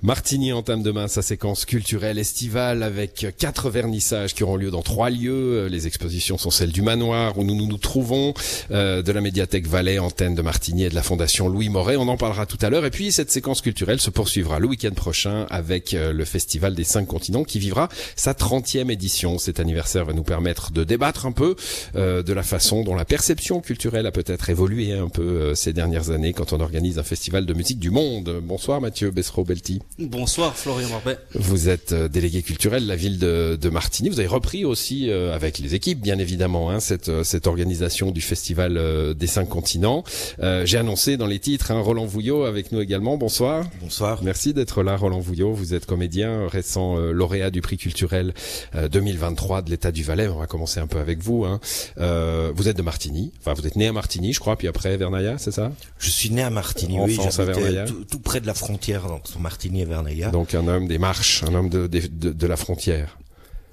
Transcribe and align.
Martigny 0.00 0.52
entame 0.52 0.84
demain 0.84 1.08
sa 1.08 1.22
séquence 1.22 1.64
culturelle 1.64 2.20
estivale 2.20 2.84
avec 2.84 3.26
quatre 3.36 3.68
vernissages 3.68 4.32
qui 4.32 4.44
auront 4.44 4.54
lieu 4.54 4.70
dans 4.70 4.82
trois 4.82 5.10
lieux. 5.10 5.66
Les 5.66 5.88
expositions 5.88 6.38
sont 6.38 6.52
celles 6.52 6.70
du 6.70 6.82
manoir 6.82 7.36
où 7.36 7.42
nous 7.42 7.56
nous, 7.56 7.78
trouvons, 7.78 8.32
euh, 8.70 9.02
de 9.02 9.10
la 9.10 9.20
médiathèque 9.20 9.66
Valais, 9.66 9.98
antenne 9.98 10.36
de 10.36 10.42
Martigny 10.42 10.84
et 10.84 10.88
de 10.88 10.94
la 10.94 11.02
fondation 11.02 11.48
Louis 11.48 11.68
Moret. 11.68 11.96
On 11.96 12.06
en 12.06 12.16
parlera 12.16 12.46
tout 12.46 12.58
à 12.62 12.70
l'heure. 12.70 12.84
Et 12.84 12.92
puis 12.92 13.10
cette 13.10 13.32
séquence 13.32 13.60
culturelle 13.60 13.98
se 13.98 14.10
poursuivra 14.10 14.60
le 14.60 14.68
week-end 14.68 14.92
prochain 14.92 15.46
avec 15.50 15.94
euh, 15.94 16.12
le 16.12 16.24
Festival 16.24 16.76
des 16.76 16.84
cinq 16.84 17.08
continents 17.08 17.42
qui 17.42 17.58
vivra 17.58 17.88
sa 18.14 18.34
30e 18.34 18.92
édition. 18.92 19.36
Cet 19.36 19.58
anniversaire 19.58 20.04
va 20.04 20.12
nous 20.12 20.22
permettre 20.22 20.70
de 20.70 20.84
débattre 20.84 21.26
un 21.26 21.32
peu 21.32 21.56
euh, 21.96 22.22
de 22.22 22.32
la 22.32 22.44
façon 22.44 22.84
dont 22.84 22.94
la 22.94 23.04
perception 23.04 23.60
culturelle 23.60 24.06
a 24.06 24.12
peut-être 24.12 24.48
évolué 24.48 24.92
un 24.92 25.08
peu 25.08 25.56
ces 25.56 25.72
dernières 25.72 26.10
années 26.10 26.34
quand 26.34 26.52
on 26.52 26.60
organise 26.60 27.00
un 27.00 27.02
festival 27.02 27.46
de 27.46 27.52
musique 27.52 27.80
du 27.80 27.90
monde. 27.90 28.40
Bonsoir 28.44 28.80
Mathieu 28.80 29.10
Bessereau-Belty. 29.10 29.80
Bonsoir 29.98 30.56
Florian 30.56 30.88
Marbet. 30.90 31.18
Vous 31.34 31.68
êtes 31.68 31.90
euh, 31.90 32.06
délégué 32.08 32.42
culturel 32.42 32.84
de 32.84 32.88
la 32.88 32.94
ville 32.94 33.18
de, 33.18 33.58
de 33.60 33.68
Martigny. 33.68 34.08
Vous 34.10 34.20
avez 34.20 34.28
repris 34.28 34.64
aussi 34.64 35.10
euh, 35.10 35.34
avec 35.34 35.58
les 35.58 35.74
équipes, 35.74 36.00
bien 36.00 36.20
évidemment, 36.20 36.70
hein, 36.70 36.78
cette, 36.78 37.08
euh, 37.08 37.24
cette 37.24 37.48
organisation 37.48 38.12
du 38.12 38.20
festival 38.20 38.76
euh, 38.76 39.12
des 39.12 39.26
cinq 39.26 39.48
continents. 39.48 40.04
Euh, 40.40 40.64
J'ai 40.64 40.78
annoncé 40.78 41.16
dans 41.16 41.26
les 41.26 41.40
titres 41.40 41.72
hein, 41.72 41.80
Roland 41.80 42.06
Vouillot 42.06 42.44
avec 42.44 42.70
nous 42.70 42.80
également. 42.80 43.16
Bonsoir. 43.16 43.64
Bonsoir. 43.80 44.22
Merci 44.22 44.54
d'être 44.54 44.84
là, 44.84 44.96
Roland 44.96 45.18
Vouillot. 45.18 45.52
Vous 45.52 45.74
êtes 45.74 45.84
comédien, 45.84 46.46
récent 46.46 46.96
euh, 46.96 47.10
lauréat 47.10 47.50
du 47.50 47.60
prix 47.60 47.76
culturel 47.76 48.34
euh, 48.76 48.88
2023 48.88 49.62
de 49.62 49.70
l'État 49.70 49.90
du 49.90 50.04
Valais. 50.04 50.28
On 50.28 50.38
va 50.38 50.46
commencer 50.46 50.78
un 50.78 50.86
peu 50.86 50.98
avec 51.00 51.20
vous. 51.24 51.44
Hein. 51.44 51.58
Euh, 51.98 52.52
vous 52.54 52.68
êtes 52.68 52.76
de 52.76 52.82
Martigny. 52.82 53.32
Enfin, 53.40 53.52
vous 53.54 53.66
êtes 53.66 53.74
né 53.74 53.88
à 53.88 53.92
Martigny, 53.92 54.32
je 54.32 54.38
crois, 54.38 54.54
puis 54.54 54.68
après 54.68 54.96
Vernaya, 54.96 55.38
c'est 55.38 55.50
ça? 55.52 55.72
Je 55.98 56.10
suis 56.10 56.30
né 56.30 56.42
à 56.44 56.50
Martigny, 56.50 57.00
oui, 57.00 57.18
Enfance 57.18 57.40
à 57.40 57.44
Vernaya. 57.46 57.84
tout, 57.84 58.04
tout 58.08 58.20
près 58.20 58.40
de 58.40 58.46
la 58.46 58.54
frontière 58.54 59.10
entre 59.12 59.40
Martigny 59.40 59.77
Donc 60.30 60.54
un 60.54 60.66
homme 60.68 60.88
des 60.88 60.98
marches, 60.98 61.42
un 61.44 61.54
homme 61.54 61.68
de, 61.68 61.86
de, 61.86 62.00
de- 62.06 62.32
de 62.32 62.46
la 62.46 62.56
frontière. 62.56 63.18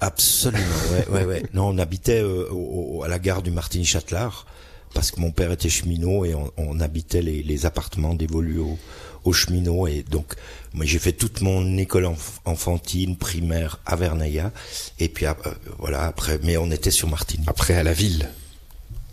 Absolument, 0.02 0.62
ouais, 0.92 1.08
ouais, 1.10 1.26
ouais. 1.26 1.44
Non, 1.54 1.68
on 1.70 1.78
habitait 1.78 2.20
euh, 2.22 2.50
au- 2.52 2.98
au- 3.00 3.04
à 3.04 3.08
la 3.08 3.18
gare 3.20 3.42
du 3.42 3.52
Martigny-Châtelard 3.52 4.46
parce 4.94 5.12
que 5.12 5.20
mon 5.20 5.32
père 5.32 5.52
était 5.52 5.70
cheminot 5.70 6.26
et 6.26 6.36
on, 6.36 6.52
on 6.58 6.80
habitait 6.80 7.22
les, 7.22 7.44
les 7.44 7.66
appartements 7.66 8.14
dévolus 8.14 8.60
aux, 8.60 8.78
aux 9.24 9.34
cheminots 9.34 9.88
et 9.88 10.04
donc 10.10 10.34
moi 10.74 10.86
j'ai 10.86 11.00
fait 11.00 11.12
toute 11.14 11.42
mon 11.42 11.78
école 11.78 12.06
enf- 12.06 12.40
enfantine, 12.46 13.16
primaire 13.18 13.80
à 13.86 13.96
Vernaya 13.96 14.52
et 15.00 15.10
puis 15.10 15.26
euh, 15.26 15.34
voilà 15.80 16.04
après, 16.04 16.40
mais 16.44 16.58
on 16.58 16.70
était 16.72 16.92
sur 16.92 17.10
Martigny. 17.10 17.46
après 17.48 17.74
à 17.76 17.84
la 17.84 17.94
ville. 17.94 18.30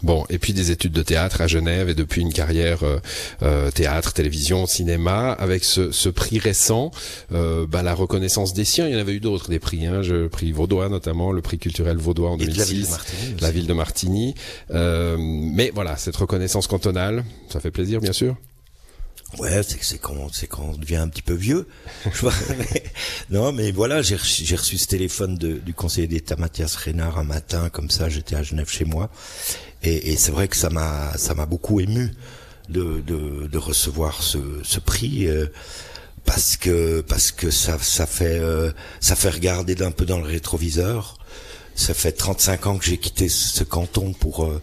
Bon, 0.02 0.24
et 0.30 0.38
puis 0.38 0.52
des 0.52 0.70
études 0.70 0.92
de 0.92 1.02
théâtre 1.02 1.40
à 1.40 1.46
Genève 1.46 1.88
et 1.88 1.94
depuis 1.94 2.22
une 2.22 2.32
carrière 2.32 2.82
euh, 2.82 2.98
euh, 3.42 3.70
théâtre, 3.70 4.12
télévision, 4.12 4.66
cinéma, 4.66 5.32
avec 5.32 5.64
ce, 5.64 5.92
ce 5.92 6.08
prix 6.08 6.38
récent, 6.38 6.90
euh, 7.32 7.66
bah, 7.68 7.82
la 7.82 7.94
reconnaissance 7.94 8.52
des 8.52 8.64
siens. 8.64 8.88
Il 8.88 8.94
y 8.94 8.96
en 8.96 9.00
avait 9.00 9.14
eu 9.14 9.20
d'autres, 9.20 9.48
des 9.48 9.58
prix, 9.58 9.86
hein, 9.86 10.02
le 10.02 10.28
prix 10.28 10.52
Vaudois 10.52 10.88
notamment, 10.88 11.32
le 11.32 11.42
prix 11.42 11.58
culturel 11.58 11.96
Vaudois 11.96 12.30
en 12.30 12.38
Et 12.38 12.46
de 12.46 12.58
la 12.58 12.64
ville 12.64 12.82
de 12.82 12.86
2006, 12.86 12.90
Martigny 12.90 13.40
la 13.40 13.50
ville 13.50 13.66
de 13.66 13.72
Martigny. 13.72 14.34
Euh, 14.72 15.16
mais 15.18 15.70
voilà, 15.74 15.96
cette 15.96 16.16
reconnaissance 16.16 16.66
cantonale, 16.66 17.24
ça 17.48 17.60
fait 17.60 17.70
plaisir 17.70 18.00
bien 18.00 18.12
sûr. 18.12 18.36
Ouais, 19.38 19.62
c'est 19.62 19.82
c'est 19.82 19.98
quand 19.98 20.32
c'est 20.32 20.46
quand 20.46 20.72
on 20.74 20.76
devient 20.76 20.96
un 20.96 21.08
petit 21.08 21.22
peu 21.22 21.34
vieux. 21.34 21.66
Non, 23.30 23.52
mais 23.52 23.70
voilà, 23.72 24.02
j'ai 24.02 24.16
reçu, 24.16 24.44
j'ai 24.44 24.56
reçu 24.56 24.76
ce 24.78 24.86
téléphone 24.86 25.36
de- 25.36 25.58
du 25.58 25.72
conseiller 25.74 26.06
d'État 26.06 26.36
Mathias 26.36 26.74
Reynard 26.76 27.18
un 27.18 27.24
matin, 27.24 27.70
comme 27.70 27.90
ça, 27.90 28.08
j'étais 28.08 28.36
à 28.36 28.42
Genève 28.42 28.68
chez 28.68 28.84
moi, 28.84 29.10
et, 29.82 30.12
et 30.12 30.16
c'est 30.16 30.32
vrai 30.32 30.48
que 30.48 30.56
ça 30.56 30.68
m'a 30.70 31.16
ça 31.16 31.34
m'a 31.34 31.46
beaucoup 31.46 31.80
ému 31.80 32.12
de, 32.68 33.00
de, 33.00 33.46
de 33.46 33.58
recevoir 33.58 34.22
ce, 34.22 34.38
ce 34.62 34.80
prix. 34.80 35.26
euh, 35.26 35.46
parce 36.24 36.56
que 36.56 37.00
parce 37.00 37.32
que 37.32 37.50
ça 37.50 37.78
ça 37.80 38.06
fait 38.06 38.38
euh, 38.38 38.70
ça 39.00 39.16
fait 39.16 39.30
regarder 39.30 39.74
d'un 39.74 39.90
peu 39.90 40.04
dans 40.04 40.18
le 40.18 40.26
rétroviseur. 40.26 41.18
Ça 41.74 41.94
fait 41.94 42.12
35 42.12 42.66
ans 42.66 42.78
que 42.78 42.84
j'ai 42.84 42.98
quitté 42.98 43.28
ce 43.30 43.64
canton 43.64 44.12
pour 44.12 44.44
euh, 44.44 44.60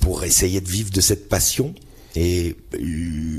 pour 0.00 0.24
essayer 0.24 0.60
de 0.60 0.68
vivre 0.68 0.90
de 0.90 1.00
cette 1.00 1.28
passion. 1.28 1.74
Et 2.16 2.56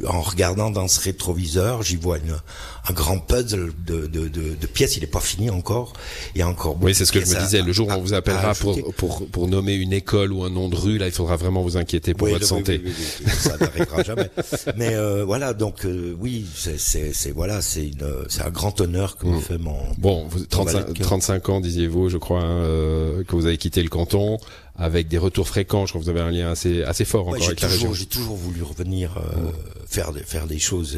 en 0.07 0.21
regardant 0.21 0.71
dans 0.71 0.87
ce 0.87 0.99
rétroviseur, 1.01 1.83
j'y 1.83 1.95
vois 1.95 2.17
une, 2.17 2.35
un 2.89 2.93
grand 2.93 3.19
puzzle 3.19 3.71
de, 3.85 4.07
de, 4.07 4.27
de, 4.27 4.55
de 4.59 4.67
pièces. 4.67 4.97
Il 4.97 5.01
n'est 5.01 5.07
pas 5.07 5.19
fini 5.19 5.49
encore. 5.49 5.93
Il 6.35 6.39
y 6.39 6.41
a 6.41 6.47
encore 6.47 6.73
beaucoup 6.75 6.85
Oui, 6.87 6.95
c'est 6.95 7.05
ce 7.05 7.11
que 7.11 7.19
je 7.19 7.25
me 7.29 7.35
à- 7.37 7.41
disais. 7.43 7.61
Le 7.61 7.71
jour 7.73 7.87
où 7.87 7.91
on 7.91 8.01
vous 8.01 8.13
appellera 8.13 8.53
pour, 8.55 8.93
pour, 8.95 9.27
pour 9.27 9.47
nommer 9.47 9.73
une 9.75 9.93
école 9.93 10.31
ou 10.33 10.43
un 10.43 10.49
nom 10.49 10.69
de 10.69 10.75
rue, 10.75 10.97
là, 10.97 11.05
il 11.07 11.11
faudra 11.11 11.35
vraiment 11.35 11.61
vous 11.61 11.77
inquiéter 11.77 12.13
pour 12.13 12.25
Oui, 12.27 12.33
votre 12.33 12.43
oui, 12.43 12.49
santé. 12.49 12.81
oui, 12.83 12.93
ça 13.37 13.57
n'arrivera 13.57 14.03
jamais. 14.03 14.29
Mais 14.77 14.95
euh, 14.95 15.23
voilà, 15.25 15.53
donc 15.53 15.85
euh, 15.85 16.15
oui, 16.19 16.45
c'est 16.55 17.31
voilà, 17.31 17.61
c'est 17.61 17.91
un 18.43 18.49
grand 18.49 18.79
honneur 18.81 19.17
que 19.17 19.25
me 19.27 19.39
fait 19.39 19.57
mon 19.57 19.77
Bon, 19.97 20.27
vous, 20.29 20.45
35, 20.45 20.79
valet 20.81 20.93
de 20.93 21.03
35 21.03 21.49
ans, 21.49 21.59
disiez-vous, 21.61 22.09
je 22.09 22.17
crois, 22.17 22.41
hein, 22.41 22.61
euh, 22.63 23.23
que 23.23 23.35
vous 23.35 23.45
avez 23.45 23.57
quitté 23.57 23.81
le 23.83 23.89
canton, 23.89 24.37
avec 24.75 25.07
des 25.07 25.17
retours 25.17 25.47
fréquents. 25.47 25.85
Je 25.85 25.91
crois 25.91 25.99
que 26.01 26.05
vous 26.05 26.09
avez 26.11 26.21
un 26.21 26.31
lien 26.31 26.51
assez, 26.51 26.83
assez 26.83 27.03
fort 27.05 27.27
Ouais, 27.27 27.35
encore 27.37 27.47
avec 27.47 27.61
la 27.61 27.67
région. 27.67 27.93
j'ai 27.93 28.05
toujours 28.05 28.35
voulu 28.35 28.61
revenir 28.63 29.17
euh, 29.27 29.51
faire 29.87 30.11
des, 30.11 30.23
faire 30.23 30.47
des 30.47 30.59
choses 30.59 30.97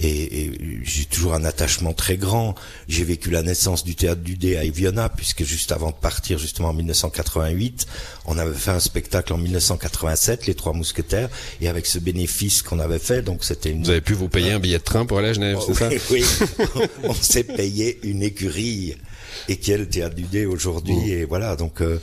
et, 0.00 0.06
et, 0.08 0.44
et 0.46 0.52
j'ai 0.82 1.04
toujours 1.06 1.34
un 1.34 1.44
attachement 1.44 1.92
très 1.92 2.16
grand. 2.16 2.54
J'ai 2.88 3.04
vécu 3.04 3.30
la 3.30 3.42
naissance 3.42 3.84
du 3.84 3.94
théâtre 3.94 4.20
du 4.22 4.36
Dé 4.36 4.56
à 4.56 4.64
Eviona 4.64 5.08
puisque 5.08 5.44
juste 5.44 5.72
avant 5.72 5.90
de 5.90 5.96
partir 5.96 6.38
justement 6.38 6.68
en 6.68 6.74
1988, 6.74 7.86
on 8.26 8.38
avait 8.38 8.54
fait 8.54 8.70
un 8.70 8.80
spectacle 8.80 9.32
en 9.32 9.38
1987, 9.38 10.46
Les 10.46 10.54
Trois 10.54 10.72
Mousquetaires, 10.72 11.28
et 11.60 11.68
avec 11.68 11.86
ce 11.86 11.98
bénéfice 11.98 12.62
qu'on 12.62 12.78
avait 12.78 12.98
fait, 12.98 13.22
donc 13.22 13.44
c'était 13.44 13.70
une 13.70 13.82
Vous 13.84 13.90
avez 13.90 14.00
pu 14.00 14.14
vous 14.14 14.28
payer 14.28 14.52
un 14.52 14.58
billet 14.60 14.78
de 14.78 14.82
train 14.84 15.06
pour 15.06 15.18
aller 15.18 15.28
à 15.28 15.32
Genève, 15.32 15.58
c'est 15.66 15.74
ça? 15.74 15.88
oui, 15.88 16.00
oui. 16.10 16.84
on 17.04 17.14
s'est 17.14 17.44
payé 17.44 17.98
une 18.02 18.22
écurie 18.22 18.96
et 19.48 19.56
qui 19.56 19.72
est 19.72 19.78
le 19.78 19.88
théâtre 19.88 20.14
du 20.14 20.22
Dé 20.24 20.46
aujourd'hui 20.46 21.10
et 21.10 21.24
voilà 21.24 21.56
donc 21.56 21.80
euh, 21.80 21.98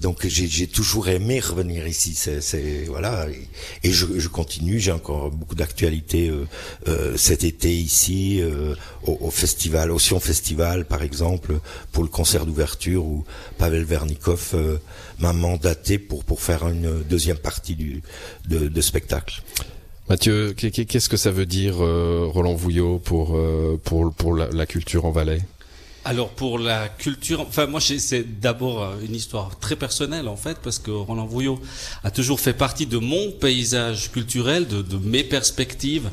donc 0.00 0.26
j'ai 0.26 0.66
toujours 0.66 1.08
aimé 1.08 1.40
revenir 1.40 1.86
ici 1.88 2.14
c'est 2.14 2.40
c'est 2.40 2.84
voilà 2.86 3.26
et, 3.30 3.48
et 3.88 3.92
je, 3.92 4.06
je 4.18 4.28
continue 4.28 4.78
j'ai 4.78 4.92
encore 4.92 5.30
beaucoup 5.30 5.54
d'actualités 5.54 6.28
euh, 6.28 6.44
euh, 6.88 7.16
cet 7.16 7.44
été 7.44 7.74
ici 7.74 8.40
euh, 8.42 8.74
au, 9.06 9.16
au 9.22 9.30
festival 9.30 9.90
au 9.90 9.98
Sion 9.98 10.20
Festival 10.20 10.84
par 10.84 11.02
exemple 11.02 11.58
pour 11.92 12.02
le 12.02 12.08
concert 12.10 12.44
d'ouverture 12.46 13.04
où 13.04 13.24
Pavel 13.58 13.84
Vernikov 13.84 14.50
euh, 14.54 14.76
m'a 15.18 15.32
mandaté 15.32 15.98
pour 15.98 16.24
pour 16.24 16.40
faire 16.42 16.68
une 16.68 17.02
deuxième 17.08 17.38
partie 17.38 17.74
du 17.74 18.02
de, 18.48 18.68
de 18.68 18.80
spectacle. 18.80 19.42
Mathieu, 20.08 20.52
qu'est- 20.56 20.70
qu'est- 20.70 20.84
qu'est-ce 20.84 21.08
que 21.08 21.16
ça 21.16 21.32
veut 21.32 21.46
dire, 21.46 21.78
Roland 21.78 22.54
Vouillot, 22.54 22.98
pour, 23.00 23.36
pour, 23.82 24.12
pour 24.14 24.34
la, 24.36 24.48
la 24.50 24.64
culture 24.64 25.04
en 25.04 25.10
Valais? 25.10 25.40
Alors 26.08 26.28
pour 26.28 26.60
la 26.60 26.88
culture, 26.88 27.40
enfin 27.40 27.66
moi 27.66 27.80
c'est 27.80 28.40
d'abord 28.40 28.80
euh, 28.84 28.94
une 29.04 29.16
histoire 29.16 29.58
très 29.58 29.74
personnelle 29.74 30.28
en 30.28 30.36
fait 30.36 30.56
parce 30.62 30.78
que 30.78 30.92
Roland 30.92 31.26
Vouillot 31.26 31.60
a 32.04 32.12
toujours 32.12 32.38
fait 32.38 32.52
partie 32.52 32.86
de 32.86 32.98
mon 32.98 33.32
paysage 33.32 34.12
culturel, 34.12 34.68
de, 34.68 34.82
de 34.82 34.98
mes 34.98 35.24
perspectives. 35.24 36.08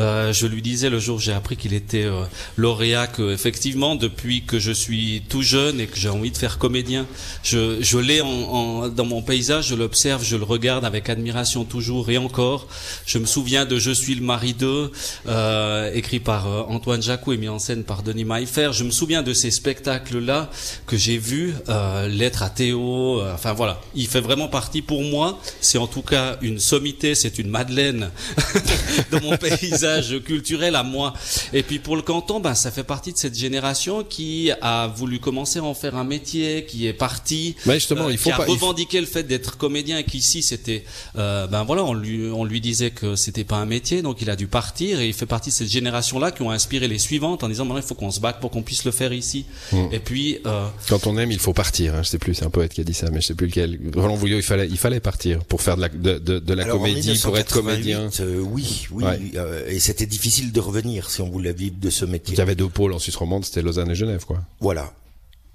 Euh, 0.00 0.34
je 0.34 0.46
lui 0.46 0.60
disais 0.60 0.90
le 0.90 0.98
jour 1.00 1.18
j'ai 1.18 1.32
appris 1.32 1.56
qu'il 1.56 1.72
était 1.72 2.04
euh, 2.04 2.24
lauréat 2.58 3.06
que 3.06 3.32
effectivement 3.32 3.96
depuis 3.96 4.42
que 4.44 4.58
je 4.58 4.70
suis 4.70 5.22
tout 5.30 5.40
jeune 5.40 5.80
et 5.80 5.86
que 5.86 5.96
j'ai 5.96 6.10
envie 6.10 6.30
de 6.30 6.36
faire 6.36 6.58
comédien, 6.58 7.06
je, 7.42 7.78
je 7.80 7.96
l'ai 7.96 8.20
en, 8.20 8.26
en- 8.28 8.88
dans 8.90 9.06
mon 9.06 9.22
paysage, 9.22 9.68
je 9.68 9.74
l'observe, 9.74 10.22
je 10.22 10.36
le 10.36 10.44
regarde 10.44 10.84
avec 10.84 11.08
admiration 11.08 11.64
toujours 11.64 12.10
et 12.10 12.18
encore. 12.18 12.68
Je 13.06 13.16
me 13.16 13.24
souviens 13.24 13.64
de 13.64 13.78
Je 13.78 13.92
suis 13.92 14.14
le 14.14 14.22
mari 14.26 14.52
d'eux, 14.52 14.92
euh, 15.26 15.90
écrit 15.94 16.20
par 16.20 16.46
euh, 16.48 16.62
Antoine 16.68 17.00
Jacou 17.00 17.32
et 17.32 17.38
mis 17.38 17.48
en 17.48 17.58
scène 17.58 17.82
par 17.84 18.02
Denis 18.02 18.26
Maillefer. 18.26 18.72
Je 18.74 18.84
me 18.84 18.90
souviens 18.90 19.22
de 19.22 19.32
ces 19.38 19.50
spectacles-là 19.50 20.50
que 20.86 20.96
j'ai 20.96 21.16
vus, 21.18 21.54
euh, 21.68 22.08
Lettre 22.08 22.42
à 22.42 22.50
Théo, 22.50 23.20
euh, 23.20 23.32
enfin 23.34 23.52
voilà. 23.52 23.80
Il 23.94 24.06
fait 24.08 24.20
vraiment 24.20 24.48
partie 24.48 24.82
pour 24.82 25.02
moi, 25.02 25.38
c'est 25.60 25.78
en 25.78 25.86
tout 25.86 26.02
cas 26.02 26.36
une 26.42 26.58
sommité, 26.58 27.14
c'est 27.14 27.38
une 27.38 27.48
Madeleine 27.48 28.10
de 29.12 29.18
mon 29.20 29.36
paysage 29.36 30.18
culturel 30.24 30.74
à 30.76 30.82
moi. 30.82 31.14
Et 31.52 31.62
puis 31.62 31.78
pour 31.78 31.96
le 31.96 32.02
canton, 32.02 32.40
ben, 32.40 32.54
ça 32.54 32.70
fait 32.70 32.84
partie 32.84 33.12
de 33.12 33.18
cette 33.18 33.36
génération 33.38 34.04
qui 34.04 34.50
a 34.60 34.86
voulu 34.88 35.18
commencer 35.20 35.58
à 35.60 35.64
en 35.64 35.74
faire 35.74 35.96
un 35.96 36.04
métier, 36.04 36.64
qui 36.66 36.86
est 36.86 36.92
parti, 36.92 37.54
Mais 37.66 37.74
justement, 37.74 38.08
il 38.10 38.18
faut 38.18 38.24
qui 38.30 38.32
a 38.32 38.36
pas- 38.36 38.44
il 38.44 38.46
faut- 38.46 38.52
revendiqué 38.66 39.00
le 39.00 39.06
fait 39.06 39.22
d'être 39.22 39.56
comédien 39.56 39.98
et 39.98 40.04
qu'ici 40.04 40.42
c'était, 40.42 40.84
euh, 41.16 41.46
ben 41.46 41.64
voilà, 41.64 41.84
on 41.84 41.94
lui, 41.94 42.28
on 42.30 42.44
lui 42.44 42.60
disait 42.60 42.90
que 42.90 43.14
c'était 43.16 43.44
pas 43.44 43.56
un 43.56 43.66
métier, 43.66 44.02
donc 44.02 44.20
il 44.22 44.30
a 44.30 44.36
dû 44.36 44.46
partir 44.48 45.00
et 45.00 45.06
il 45.08 45.14
fait 45.14 45.26
partie 45.26 45.50
de 45.50 45.54
cette 45.54 45.70
génération-là 45.70 46.30
qui 46.32 46.42
ont 46.42 46.50
inspiré 46.50 46.88
les 46.88 46.98
suivantes 46.98 47.42
en 47.44 47.48
disant 47.48 47.64
maintenant 47.64 47.80
il 47.82 47.86
faut 47.86 47.94
qu'on 47.94 48.10
se 48.10 48.20
batte 48.20 48.40
pour 48.40 48.50
qu'on 48.50 48.62
puisse 48.62 48.84
le 48.84 48.90
faire 48.90 49.12
ici. 49.12 49.27
Mm. 49.72 49.76
Et 49.92 49.98
puis 49.98 50.38
euh, 50.46 50.68
Quand 50.88 51.06
on 51.06 51.16
aime, 51.18 51.30
il 51.32 51.38
faut 51.38 51.52
partir. 51.52 51.94
Hein. 51.94 52.02
Je 52.02 52.08
sais 52.08 52.18
plus, 52.18 52.34
c'est 52.34 52.44
un 52.44 52.50
poète 52.50 52.72
qui 52.72 52.80
a 52.80 52.84
dit 52.84 52.94
ça, 52.94 53.10
mais 53.10 53.20
je 53.20 53.26
sais 53.26 53.34
plus 53.34 53.46
lequel. 53.48 53.78
Roland 53.94 54.14
Vouillot, 54.16 54.38
il 54.38 54.42
fallait, 54.42 54.66
il 54.68 54.78
fallait 54.78 55.00
partir 55.00 55.44
pour 55.44 55.62
faire 55.62 55.76
de 55.76 55.82
la, 55.82 55.88
de, 55.88 56.18
de, 56.18 56.38
de 56.38 56.54
la 56.54 56.64
Alors, 56.64 56.76
en 56.76 56.78
comédie, 56.80 57.18
pour 57.22 57.36
être 57.38 57.56
1988, 57.62 57.62
comédien. 57.62 58.10
euh, 58.20 58.40
oui, 58.40 58.86
oui, 58.90 59.04
Ouais. 59.04 59.18
euh, 59.36 59.68
et 59.68 59.78
c'était 59.78 60.06
difficile 60.06 60.52
de 60.52 60.60
revenir 60.60 61.10
si 61.10 61.20
on 61.20 61.28
voulait 61.30 61.52
vivre 61.52 61.76
de 61.80 61.90
ce 61.90 62.04
métier. 62.04 62.34
Il 62.34 62.38
y 62.38 62.42
avait 62.42 62.54
deux 62.54 62.68
pôles 62.68 62.92
en 62.92 62.98
Suisse 62.98 63.16
romande, 63.16 63.44
c'était 63.44 63.62
Lausanne 63.62 63.90
et 63.90 63.94
Genève, 63.94 64.24
quoi. 64.24 64.40
Voilà. 64.60 64.92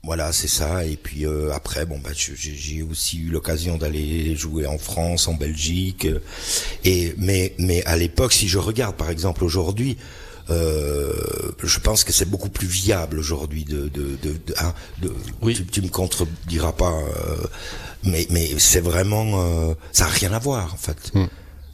Voilà, 0.05 0.33
c'est 0.33 0.49
ça. 0.49 0.83
Et 0.85 0.97
puis 0.97 1.25
euh, 1.25 1.53
après, 1.53 1.85
bon, 1.85 1.97
bah, 1.97 2.09
j'ai 2.13 2.81
aussi 2.81 3.19
eu 3.19 3.29
l'occasion 3.29 3.77
d'aller 3.77 4.35
jouer 4.35 4.65
en 4.67 4.77
France, 4.77 5.29
en 5.29 5.33
Belgique. 5.33 6.05
et 6.83 7.13
mais 7.17 7.53
mais 7.57 7.83
à 7.85 7.95
l'époque, 7.95 8.33
si 8.33 8.49
je 8.49 8.57
regarde 8.57 8.97
par 8.97 9.09
exemple 9.09 9.45
aujourd'hui, 9.45 9.95
euh, 10.49 11.13
je 11.63 11.79
pense 11.79 12.03
que 12.03 12.11
c'est 12.13 12.25
beaucoup 12.29 12.49
plus 12.49 12.67
viable 12.67 13.19
aujourd'hui 13.19 13.63
de 13.65 13.87
de 13.89 14.17
de, 14.21 14.33
de, 14.45 14.53
hein, 14.59 14.73
de- 15.01 15.13
Oui. 15.41 15.53
tu, 15.55 15.65
tu 15.65 15.81
me 15.81 15.87
contrediras 15.89 16.73
pas, 16.73 16.91
euh, 16.93 17.37
mais 18.03 18.27
mais 18.29 18.49
c'est 18.57 18.81
vraiment 18.81 19.41
euh, 19.69 19.73
ça 19.91 20.05
a 20.05 20.09
rien 20.09 20.31
à 20.33 20.39
voir 20.39 20.73
en 20.73 20.77
fait. 20.77 21.11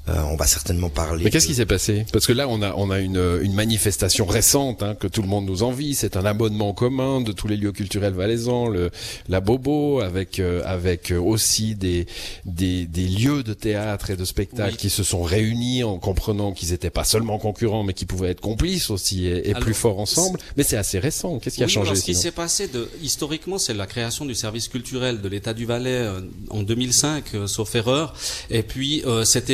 Euh, 0.09 0.21
on 0.31 0.35
va 0.35 0.47
certainement 0.47 0.89
parler. 0.89 1.23
Mais 1.23 1.29
qu'est-ce 1.29 1.45
de- 1.45 1.51
qui 1.51 1.55
s'est 1.55 1.65
passé? 1.65 2.05
Parce 2.11 2.25
que 2.25 2.33
là, 2.33 2.47
on 2.49 2.61
a 2.61 2.73
on 2.75 2.89
a 2.89 2.99
une 2.99 3.39
une 3.41 3.53
manifestation 3.53 4.25
récente 4.25 4.81
hein, 4.83 4.95
que 4.95 5.07
tout 5.07 5.21
le 5.21 5.27
monde 5.27 5.45
nous 5.45 5.61
envie. 5.63 5.93
C'est 5.95 6.17
un 6.17 6.25
abonnement 6.25 6.73
commun 6.73 7.21
de 7.21 7.31
tous 7.31 7.47
les 7.47 7.57
lieux 7.57 7.71
culturels 7.71 8.13
valaisans, 8.13 8.67
le 8.67 8.89
la 9.27 9.39
Bobo, 9.39 9.99
avec 10.01 10.39
euh, 10.39 10.61
avec 10.65 11.11
euh, 11.11 11.19
aussi 11.19 11.75
des 11.75 12.07
des 12.45 12.85
des 12.85 13.07
lieux 13.07 13.43
de 13.43 13.53
théâtre 13.53 14.09
et 14.09 14.15
de 14.15 14.25
spectacle 14.25 14.71
Oui. 14.71 14.77
qui 14.77 14.89
se 14.89 15.03
sont 15.03 15.21
réunis 15.21 15.83
en 15.83 15.99
comprenant 15.99 16.51
qu'ils 16.53 16.73
étaient 16.73 16.89
pas 16.89 17.03
seulement 17.03 17.37
concurrents, 17.37 17.83
mais 17.83 17.93
qui 17.93 18.05
pouvaient 18.05 18.29
être 18.31 18.41
complices 18.41 18.89
aussi 18.89 19.27
et, 19.27 19.47
et 19.49 19.51
Alors, 19.51 19.61
plus 19.63 19.73
forts 19.73 19.99
ensemble. 19.99 20.39
Mais 20.57 20.63
c'est 20.63 20.77
assez 20.77 20.99
récent. 20.99 21.39
Qu'est-ce 21.39 21.55
qui 21.57 21.63
a 21.63 21.67
changé 21.67 21.89
alors, 21.91 21.97
Ce 21.97 22.03
qui 22.05 22.15
s'est 22.15 22.31
passé, 22.31 22.67
de, 22.67 22.89
historiquement, 23.03 23.57
c'est 23.57 23.73
la 23.73 23.85
création 23.87 24.25
du 24.25 24.35
service 24.35 24.67
culturel 24.67 25.21
de 25.21 25.27
l'État 25.29 25.53
du 25.53 25.65
Valais 25.65 25.89
euh, 25.91 26.21
en 26.49 26.63
2005, 26.63 27.23
euh, 27.35 27.47
sauf 27.47 27.75
erreur. 27.75 28.13
Et 28.49 28.63
puis 28.63 29.03
euh, 29.05 29.23
cet 29.25 29.49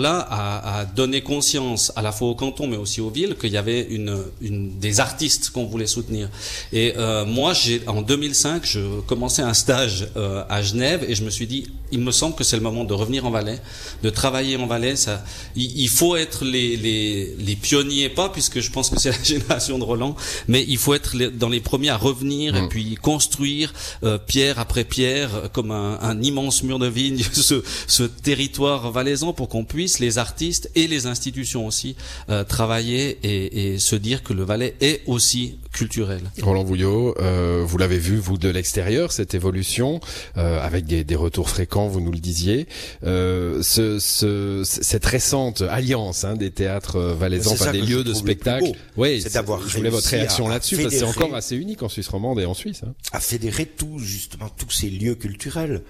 événement-là 0.00 0.26
a, 0.30 0.80
a 0.80 0.84
donné 0.84 1.20
conscience 1.22 1.92
à 1.96 2.02
la 2.02 2.12
fois 2.12 2.28
au 2.28 2.34
canton, 2.34 2.66
mais 2.66 2.76
aussi 2.76 3.00
aux 3.00 3.10
villes, 3.10 3.36
qu'il 3.40 3.52
y 3.52 3.56
avait 3.56 3.82
une, 3.82 4.16
une 4.40 4.78
des 4.78 5.00
artistes 5.00 5.50
qu'on 5.50 5.66
voulait 5.66 5.86
soutenir. 5.86 6.28
Et 6.72 6.94
euh, 6.96 7.24
moi, 7.24 7.52
j'ai 7.52 7.82
en 7.86 8.02
2005, 8.02 8.64
je 8.64 9.00
commençais 9.06 9.42
un 9.42 9.54
stage 9.54 10.08
euh, 10.16 10.42
à 10.48 10.62
Genève 10.62 11.04
et 11.08 11.14
je 11.14 11.24
me 11.24 11.30
suis 11.30 11.46
dit, 11.46 11.66
il 11.92 12.00
me 12.00 12.12
semble 12.12 12.34
que 12.36 12.44
c'est 12.44 12.56
le 12.56 12.62
moment 12.62 12.84
de 12.84 12.94
revenir 12.94 13.26
en 13.26 13.30
Valais, 13.30 13.58
de 14.02 14.10
travailler 14.10 14.56
en 14.56 14.66
Valais. 14.66 14.96
Ça, 14.96 15.24
il, 15.56 15.80
il 15.80 15.88
faut 15.88 16.16
être 16.16 16.44
les, 16.44 16.76
les, 16.76 17.34
les 17.38 17.56
pionniers, 17.56 18.08
pas 18.08 18.28
puisque 18.28 18.60
je 18.60 18.70
pense 18.70 18.90
que 18.90 18.98
c'est 19.00 19.10
la 19.16 19.22
génération 19.22 19.78
de 19.78 19.84
Roland, 19.84 20.16
mais 20.48 20.64
il 20.68 20.78
faut 20.78 20.94
être 20.94 21.16
les- 21.16 21.30
dans 21.30 21.48
les 21.48 21.60
premiers 21.60 21.90
à 21.90 21.96
revenir 21.96 22.56
et 22.56 22.68
puis 22.68 22.94
construire 22.96 23.72
euh, 24.04 24.18
pierre 24.18 24.58
après 24.58 24.84
pierre, 24.84 25.30
comme 25.52 25.70
un, 25.70 25.98
un 26.00 26.22
immense 26.22 26.62
mur 26.62 26.78
de 26.78 26.86
vigne, 26.86 27.22
ce, 27.32 27.62
ce 27.86 28.02
territoire 28.04 28.90
valaisan 28.92 29.32
pour 29.32 29.48
qu'on 29.48 29.64
puisse, 29.64 29.79
les 30.00 30.18
artistes 30.18 30.70
et 30.74 30.86
les 30.86 31.06
institutions 31.06 31.66
aussi, 31.66 31.96
euh, 32.28 32.44
travailler 32.44 33.18
et, 33.22 33.72
et 33.74 33.78
se 33.78 33.96
dire 33.96 34.22
que 34.22 34.32
le 34.32 34.42
Valais 34.42 34.74
est 34.80 35.02
aussi 35.06 35.58
culturel. 35.72 36.20
Roland 36.42 36.64
Vouillot, 36.64 37.14
euh, 37.20 37.62
vous 37.66 37.78
l'avez 37.78 37.98
vu 37.98 38.16
vous 38.16 38.38
de 38.38 38.48
l'extérieur 38.48 39.12
cette 39.12 39.34
évolution 39.34 40.00
euh, 40.36 40.60
avec 40.60 40.84
des, 40.84 41.04
des 41.04 41.16
retours 41.16 41.48
fréquents, 41.48 41.86
vous 41.88 42.00
nous 42.00 42.10
le 42.12 42.18
disiez. 42.18 42.66
Euh, 43.04 43.62
ce, 43.62 43.98
ce, 43.98 44.62
cette 44.64 45.04
récente 45.06 45.62
alliance 45.62 46.24
hein, 46.24 46.34
des 46.36 46.50
théâtres 46.50 46.96
euh, 46.96 47.14
valaisans, 47.14 47.52
enfin 47.52 47.72
des 47.72 47.82
lieux 47.82 48.04
de 48.04 48.14
spectacle. 48.14 48.72
Oui, 48.96 49.22
C'est 49.22 49.34
d'avoir 49.34 49.66
je 49.66 49.76
voulais 49.76 49.90
votre 49.90 50.08
réaction 50.08 50.48
là-dessus 50.48 50.76
parce 50.76 50.88
que 50.88 50.98
c'est 50.98 51.04
encore 51.04 51.34
assez 51.34 51.56
unique 51.56 51.82
en 51.82 51.88
Suisse 51.88 52.08
romande 52.08 52.40
et 52.40 52.44
en 52.46 52.54
Suisse. 52.54 52.82
Hein. 52.84 52.92
à 53.12 53.20
fédérer 53.20 53.66
tout 53.66 53.98
justement 53.98 54.48
tous 54.48 54.70
ces 54.70 54.90
lieux 54.90 55.14
culturels. 55.14 55.82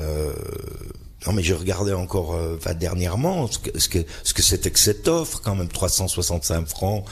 Euh, 0.00 0.32
non 1.26 1.32
mais 1.32 1.42
je 1.42 1.54
regardais 1.54 1.92
encore 1.92 2.34
euh, 2.34 2.56
enfin, 2.58 2.74
dernièrement 2.74 3.46
ce 3.46 3.58
que 3.58 3.78
ce 3.78 3.88
que 3.88 3.98
ce 4.24 4.34
que 4.34 4.42
c'était 4.42 4.70
que 4.70 4.78
cette 4.78 5.06
offre 5.08 5.40
quand 5.42 5.54
même 5.54 5.68
365 5.68 6.66
francs 6.66 7.04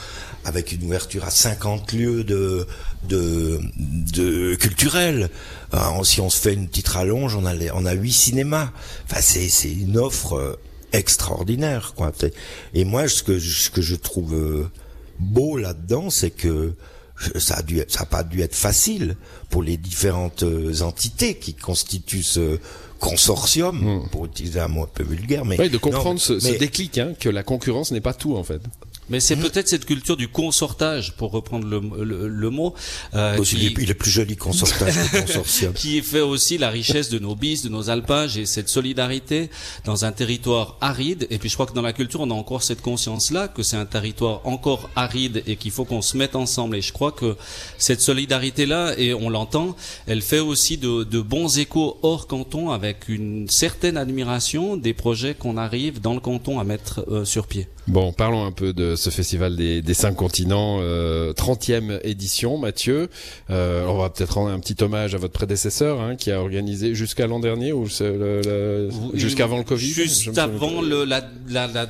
avec 0.43 0.71
une 0.73 0.83
ouverture 0.83 1.23
à 1.23 1.29
50 1.29 1.93
lieux 1.93 2.23
de 2.23 2.67
de 3.07 3.59
de 3.77 4.55
culturels. 4.55 5.29
Euh, 5.73 6.03
si 6.03 6.19
on 6.21 6.29
se 6.29 6.39
fait 6.39 6.53
une 6.53 6.67
petite 6.67 6.89
rallonge, 6.89 7.35
on 7.35 7.45
a 7.45 7.53
les- 7.53 7.71
on 7.71 7.85
a 7.85 7.93
huit 7.93 8.11
cinémas. 8.11 8.71
Enfin 9.05 9.21
c'est 9.21 9.47
c'est 9.49 9.71
une 9.71 9.97
offre 9.97 10.33
euh, 10.37 10.59
extraordinaire 10.93 11.93
quoi. 11.95 12.11
Et 12.73 12.83
moi 12.85 13.07
ce 13.07 13.23
que 13.23 13.39
ce 13.39 13.69
que 13.69 13.81
je 13.81 13.95
trouve 13.95 14.33
euh, 14.33 14.69
beau 15.19 15.57
là-dedans, 15.57 16.09
c'est 16.09 16.31
que 16.31 16.73
ça 17.37 17.55
a 17.55 17.61
dû, 17.61 17.81
ça 17.87 18.01
a 18.01 18.05
pas 18.05 18.23
dû 18.23 18.41
être 18.41 18.55
facile 18.55 19.15
pour 19.49 19.63
les 19.63 19.77
différentes 19.77 20.43
euh, 20.43 20.81
entités 20.81 21.35
qui 21.35 21.53
constituent 21.53 22.23
ce 22.23 22.59
consortium, 22.99 24.07
pour 24.11 24.25
utiliser 24.25 24.59
un 24.59 24.67
mot 24.67 24.83
un 24.83 24.89
peu 24.93 25.03
vulgaire, 25.03 25.43
mais 25.45 25.57
Hmm. 25.57 25.69
De 25.69 25.77
comprendre 25.77 26.19
ce, 26.19 26.39
ce 26.39 26.51
mais- 26.51 26.57
déclic 26.57 26.97
hein, 26.97 27.13
que 27.19 27.29
la 27.29 27.43
concurrence 27.43 27.91
n'est 27.91 28.01
pas 28.01 28.13
tout 28.13 28.35
en 28.35 28.43
fait. 28.43 28.61
Mais 29.09 29.19
c'est 29.19 29.35
peut-être 29.35 29.67
cette 29.67 29.83
culture 29.85 30.15
du 30.15 30.29
consortage, 30.29 31.13
pour 31.17 31.31
reprendre 31.31 31.67
le, 31.67 31.81
le, 32.05 32.27
le 32.29 32.49
mot, 32.49 32.73
euh, 33.13 33.37
Aussi, 33.39 33.55
qui- 33.57 33.61
il, 33.65 33.67
est, 33.79 33.83
il 33.83 33.89
est 33.91 33.93
plus 33.93 34.11
joli 34.11 34.37
consortage 34.37 34.93
que 35.11 35.21
consortium. 35.21 35.73
qui 35.75 36.01
fait 36.01 36.21
aussi 36.21 36.57
la 36.57 36.69
richesse 36.69 37.09
de 37.09 37.19
nos 37.19 37.35
bis, 37.35 37.61
de 37.61 37.67
nos 37.69 37.89
alpages 37.89 38.37
et 38.37 38.45
cette 38.45 38.69
solidarité 38.69 39.49
dans 39.83 40.05
un 40.05 40.13
territoire 40.13 40.77
aride. 40.79 41.27
Et 41.29 41.39
puis 41.39 41.49
je 41.49 41.55
crois 41.55 41.65
que 41.65 41.73
dans 41.73 41.81
la 41.81 41.91
culture, 41.93 42.21
on 42.21 42.31
a 42.31 42.33
encore 42.33 42.63
cette 42.63 42.81
conscience-là 42.81 43.49
que 43.49 43.63
c'est 43.63 43.75
un 43.75 43.85
territoire 43.85 44.41
encore 44.45 44.89
aride 44.95 45.43
et 45.45 45.57
qu'il 45.57 45.71
faut 45.71 45.83
qu'on 45.83 46.01
se 46.01 46.15
mette 46.15 46.35
ensemble. 46.35 46.77
Et 46.77 46.81
je 46.81 46.93
crois 46.93 47.11
que 47.11 47.35
cette 47.77 47.99
solidarité-là, 48.01 48.93
et 48.97 49.13
on 49.13 49.29
l'entend, 49.29 49.75
elle 50.07 50.21
fait 50.21 50.39
aussi 50.39 50.77
de, 50.77 51.03
de 51.03 51.19
bons 51.19 51.57
échos 51.59 51.97
hors 52.01 52.27
canton 52.27 52.69
avec 52.71 53.09
une 53.09 53.49
certaine 53.49 53.97
admiration 53.97 54.77
des 54.77 54.93
projets 54.93 55.33
qu'on 55.33 55.57
arrive 55.57 55.99
dans 55.99 56.13
le 56.13 56.19
canton 56.21 56.59
à 56.59 56.63
mettre 56.63 57.03
euh, 57.11 57.25
sur 57.25 57.47
pied. 57.47 57.67
Bon, 57.87 58.13
parlons 58.13 58.45
un 58.45 58.51
peu 58.51 58.73
de 58.73 58.95
ce 58.95 59.09
festival 59.09 59.55
des, 59.55 59.81
des 59.81 59.93
cinq 59.95 60.13
continents, 60.15 60.77
euh, 60.81 61.33
30e 61.33 61.99
édition, 62.03 62.57
Mathieu. 62.57 63.09
Euh, 63.49 63.85
on 63.87 63.97
va 63.97 64.09
peut-être 64.11 64.35
rendre 64.35 64.51
un 64.51 64.59
petit 64.59 64.81
hommage 64.83 65.15
à 65.15 65.17
votre 65.17 65.33
prédécesseur 65.33 65.99
hein, 65.99 66.15
qui 66.15 66.31
a 66.31 66.39
organisé 66.39 66.93
jusqu'à 66.93 67.25
l'an 67.25 67.39
dernier 67.39 67.73
ou 67.73 67.89
c'est 67.89 68.11
le- 68.11 68.41
le- 68.45 68.89
jusqu'avant 69.15 69.57
le 69.57 69.63
Covid. 69.63 69.89
Juste 69.89 70.37
avant 70.37 70.81
le, 70.81 71.05
la, 71.05 71.21
la, 71.49 71.65
la 71.67 71.87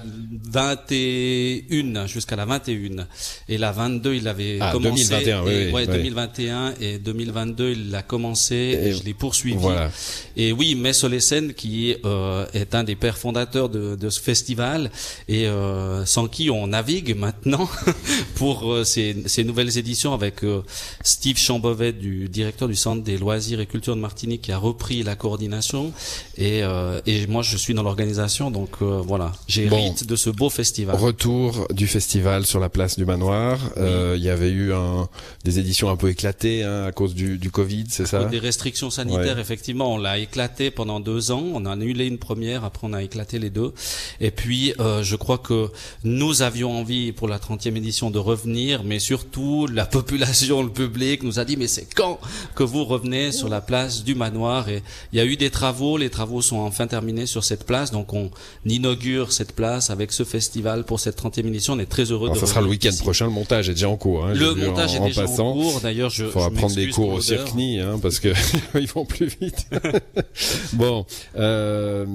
21, 0.51 2.07
jusqu'à 2.07 2.35
la 2.37 2.45
21. 2.45 3.07
Et 3.49 3.57
la 3.57 3.71
22, 3.73 4.13
il 4.15 4.27
avait 4.29 4.57
Ah, 4.61 4.71
commencé. 4.71 5.03
2021, 5.09 5.43
oui, 5.43 5.51
et, 5.51 5.65
oui, 5.67 5.71
ouais, 5.73 5.81
oui. 5.87 5.93
2021 5.93 6.73
et 6.79 6.97
2022, 6.99 7.71
il 7.71 7.91
l'a 7.91 8.01
commencé 8.01 8.55
et, 8.55 8.87
Et 8.87 8.91
je 8.93 9.03
l'ai 9.03 9.13
poursuivi. 9.13 9.57
Voilà. 9.57 9.91
Et 10.37 10.51
oui, 10.53 10.75
Messolesen 10.75 11.53
qui 11.53 11.95
euh, 12.05 12.45
est 12.53 12.75
un 12.75 12.83
des 12.85 12.95
pères 12.95 13.17
fondateurs 13.17 13.67
de, 13.69 13.95
de 13.95 14.09
ce 14.09 14.19
festival 14.21 14.89
et 15.27 15.43
euh, 15.47 15.90
sans 16.05 16.27
qui 16.27 16.49
on 16.49 16.67
navigue 16.67 17.15
maintenant 17.17 17.69
pour 18.35 18.71
euh, 18.71 18.83
ces, 18.83 19.15
ces 19.25 19.43
nouvelles 19.43 19.77
éditions 19.77 20.13
avec 20.13 20.43
euh, 20.43 20.61
Steve 21.03 21.37
Chambovet, 21.37 21.93
du 21.93 22.27
directeur 22.29 22.67
du 22.67 22.75
Centre 22.75 23.03
des 23.03 23.17
loisirs 23.17 23.59
et 23.59 23.65
culture 23.65 23.95
de 23.95 24.01
Martinique, 24.01 24.43
qui 24.43 24.51
a 24.51 24.57
repris 24.57 25.03
la 25.03 25.15
coordination 25.15 25.91
et, 26.37 26.63
euh, 26.63 26.99
et 27.05 27.27
moi 27.27 27.41
je 27.41 27.57
suis 27.57 27.73
dans 27.73 27.83
l'organisation, 27.83 28.51
donc 28.51 28.69
euh, 28.81 29.01
voilà, 29.05 29.31
j'hérite 29.47 30.05
de 30.07 30.15
ce 30.15 30.29
beau 30.29 30.49
festival. 30.49 30.95
Retour 30.95 31.67
du 31.73 31.87
festival 31.87 32.45
sur 32.45 32.59
la 32.59 32.69
place 32.69 32.97
du 32.97 33.05
Manoir. 33.05 33.59
Euh, 33.77 34.15
Il 34.17 34.23
y 34.23 34.29
avait 34.29 34.49
eu 34.51 34.73
un, 34.73 35.09
des 35.43 35.59
éditions 35.59 35.89
un 35.89 35.95
peu 35.95 36.09
éclatées 36.09 36.63
hein, 36.63 36.85
à 36.85 36.91
cause 36.91 37.13
du, 37.15 37.37
du 37.37 37.51
Covid, 37.51 37.85
c'est 37.89 38.05
ça? 38.05 38.25
Des 38.25 38.39
restrictions 38.39 38.89
sanitaires, 38.89 39.35
Ouais. 39.35 39.41
effectivement, 39.41 39.93
on 39.93 39.97
l'a 39.97 40.17
éclaté 40.19 40.71
pendant 40.71 40.99
deux 40.99 41.31
ans. 41.31 41.43
On 41.53 41.65
a 41.65 41.71
annulé 41.71 42.05
une 42.05 42.17
première, 42.17 42.63
après 42.63 42.87
on 42.87 42.93
a 42.93 43.01
éclaté 43.03 43.39
les 43.39 43.49
deux. 43.49 43.73
Et 44.19 44.31
puis, 44.31 44.73
euh, 44.79 45.03
je 45.03 45.15
crois 45.15 45.37
que 45.37 45.70
nous 46.03 46.41
avions 46.41 46.71
envie 46.71 47.11
pour 47.11 47.27
la 47.27 47.37
30e 47.37 47.75
édition 47.75 48.11
de 48.11 48.19
revenir, 48.19 48.83
mais 48.83 48.99
surtout 48.99 49.67
la 49.67 49.85
population, 49.97 50.63
le 50.63 50.69
public 50.69 51.23
nous 51.23 51.39
a 51.39 51.45
dit 51.45 51.57
mais 51.57 51.67
c'est 51.67 51.87
quand 51.93 52.19
que 52.55 52.63
vous 52.63 52.83
revenez 52.85 53.31
sur 53.31 53.49
la 53.49 53.61
place 53.61 54.03
du 54.03 54.15
manoir? 54.15 54.69
Et 54.69 54.83
il 55.13 55.17
y 55.17 55.21
a 55.21 55.25
eu 55.25 55.37
des 55.37 55.49
travaux, 55.49 55.97
les 55.97 56.09
travaux 56.09 56.41
sont 56.41 56.57
enfin 56.57 56.87
terminés 56.87 57.25
sur 57.25 57.43
cette 57.43 57.65
place, 57.65 57.91
donc 57.91 58.13
on 58.13 58.31
inaugure 58.65 59.31
cette 59.31 59.53
place 59.53 59.89
avec 59.89 60.11
ce 60.11 60.23
festival 60.23 60.83
pour 60.83 60.99
cette 60.99 61.21
30e 61.21 61.47
édition. 61.47 61.73
On 61.73 61.79
est 61.79 61.85
très 61.85 62.05
heureux 62.11 62.29
Alors, 62.29 62.35
de 62.35 62.39
ça 62.39 62.47
sera 62.47 62.61
le 62.61 62.67
week-end 62.67 62.91
prochain. 62.99 63.25
Le 63.25 63.31
montage 63.31 63.69
est 63.69 63.73
déjà 63.73 63.89
en 63.89 63.97
cours. 63.97 64.25
Hein, 64.25 64.33
Le 64.33 64.55
montage 64.55 64.95
en, 64.95 65.05
est 65.05 65.07
déjà 65.09 65.23
en 65.23 65.25
passant. 65.27 65.49
en 65.49 65.53
cours. 65.53 65.81
D'ailleurs, 65.81 66.09
je. 66.09 66.25
Faudra 66.25 66.49
je 66.49 66.55
prendre 66.55 66.75
des 66.75 66.89
cours 66.89 67.09
au. 67.09 67.21
CIRCNI, 67.21 67.79
hein, 67.79 67.99
parce 68.01 68.19
que 68.19 68.29
ils 68.75 68.87
vont 68.87 69.05
plus 69.05 69.27
vite. 69.39 69.67
bon, 70.73 71.05
euh, 71.37 72.05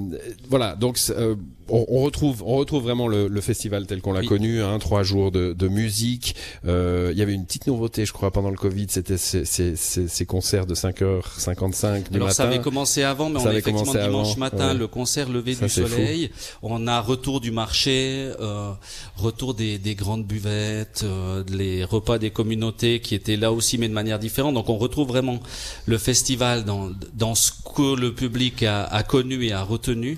voilà. 0.49 0.75
Donc, 0.75 0.99
euh, 1.09 1.35
on, 1.69 1.85
on 1.89 2.01
retrouve, 2.03 2.43
on 2.45 2.57
retrouve 2.57 2.83
vraiment 2.83 3.07
le, 3.07 3.27
le 3.27 3.41
festival 3.47 3.85
tel 3.87 4.01
qu'on 4.01 4.13
l'a 4.13 4.19
Oui. 4.21 4.27
connu. 4.27 4.61
Hein, 4.61 4.77
trois 4.79 5.03
jours 5.03 5.31
de, 5.31 5.53
de 5.53 5.67
musique. 5.67 6.35
Euh, 6.65 7.09
Il 7.13 7.17
y 7.17 7.21
avait 7.21 7.33
une 7.33 7.45
petite 7.45 7.67
nouveauté, 7.67 8.05
je 8.05 8.13
crois, 8.13 8.31
pendant 8.31 8.49
le 8.51 8.57
Covid. 8.57 8.87
C'était 8.89 9.17
ces, 9.17 9.45
ces, 9.45 9.75
ces, 9.75 10.07
ces 10.07 10.25
concerts 10.25 10.65
de 10.65 10.75
5h55 10.75 12.09
du 12.09 12.15
Alors 12.15 12.27
matin. 12.27 12.31
ça 12.31 12.43
avait 12.43 12.59
commencé 12.59 13.03
avant, 13.03 13.29
mais 13.29 13.39
Ça 13.39 13.43
on 13.43 13.47
a 13.47 13.49
avait 13.49 13.59
effectivement 13.59 13.93
dimanche 13.93 14.27
avant, 14.31 14.37
matin 14.37 14.67
ouais. 14.69 14.73
le 14.77 14.87
concert 14.87 15.27
Ça, 15.27 15.31
du 15.41 15.69
fou. 15.69 15.69
soleil. 15.69 16.31
On 16.61 16.87
a 16.87 17.01
retour 17.01 17.41
du 17.41 17.51
marché, 17.51 18.31
euh, 18.39 18.71
retour 19.15 19.53
des, 19.53 19.77
des 19.77 19.95
grandes 19.95 20.25
buvettes, 20.25 21.01
euh, 21.03 21.43
les 21.49 21.83
repas 21.83 22.17
des 22.19 22.29
communautés 22.31 22.99
qui 22.99 23.15
étaient 23.15 23.37
là 23.37 23.51
aussi, 23.51 23.77
mais 23.77 23.87
de 23.87 23.93
manière 23.93 24.19
différente. 24.19 24.53
Donc 24.53 24.69
on 24.69 24.77
retrouve 24.77 25.07
vraiment 25.07 25.39
le 25.85 25.97
festival 25.97 26.65
dans 26.65 26.89
dans 27.13 27.35
ce 27.35 27.51
que 27.75 27.95
le 27.95 28.13
public 28.13 28.63
a, 28.63 28.83
a 28.85 29.03
connu 29.03 29.45
et 29.45 29.53
a 29.53 29.63
retenu. 29.63 30.17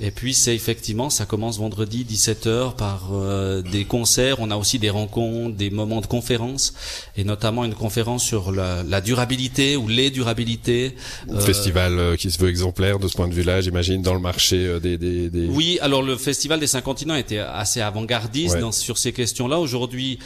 Et 0.00 0.10
puis 0.10 0.34
c'est 0.34 0.54
effectivement, 0.54 1.08
ça 1.10 1.24
commence 1.26 1.58
vendredi 1.58 2.04
17h 2.08 2.65
par 2.74 3.10
euh, 3.12 3.62
des 3.62 3.84
concerts. 3.84 4.40
On 4.40 4.50
a 4.50 4.56
aussi 4.56 4.78
des 4.78 4.90
rencontres, 4.90 5.56
des 5.56 5.70
moments 5.70 6.00
de 6.00 6.06
conférences, 6.06 6.74
et 7.16 7.24
notamment 7.24 7.64
une 7.64 7.74
conférence 7.74 8.24
sur 8.24 8.52
la, 8.52 8.82
la 8.82 9.00
durabilité 9.00 9.76
ou 9.76 9.88
les 9.88 10.10
durabilités. 10.10 10.96
Euh, 11.30 11.40
festival 11.40 11.98
euh, 11.98 12.16
qui 12.16 12.30
se 12.30 12.38
veut 12.38 12.48
exemplaire 12.48 12.98
de 12.98 13.08
ce 13.08 13.16
point 13.16 13.28
de 13.28 13.34
vue-là, 13.34 13.60
j'imagine, 13.60 14.02
dans 14.02 14.14
le 14.14 14.20
marché 14.20 14.80
des, 14.80 14.98
des, 14.98 15.30
des, 15.30 15.46
Oui, 15.46 15.78
alors 15.80 16.02
le 16.02 16.16
festival 16.16 16.60
des 16.60 16.66
cinq 16.66 16.82
continents 16.82 17.14
était 17.14 17.38
assez 17.38 17.80
avant-gardiste 17.80 18.58
sur 18.72 18.98
ces 18.98 19.12
questions-là. 19.12 19.58
Aujourd'hui, 19.58 20.18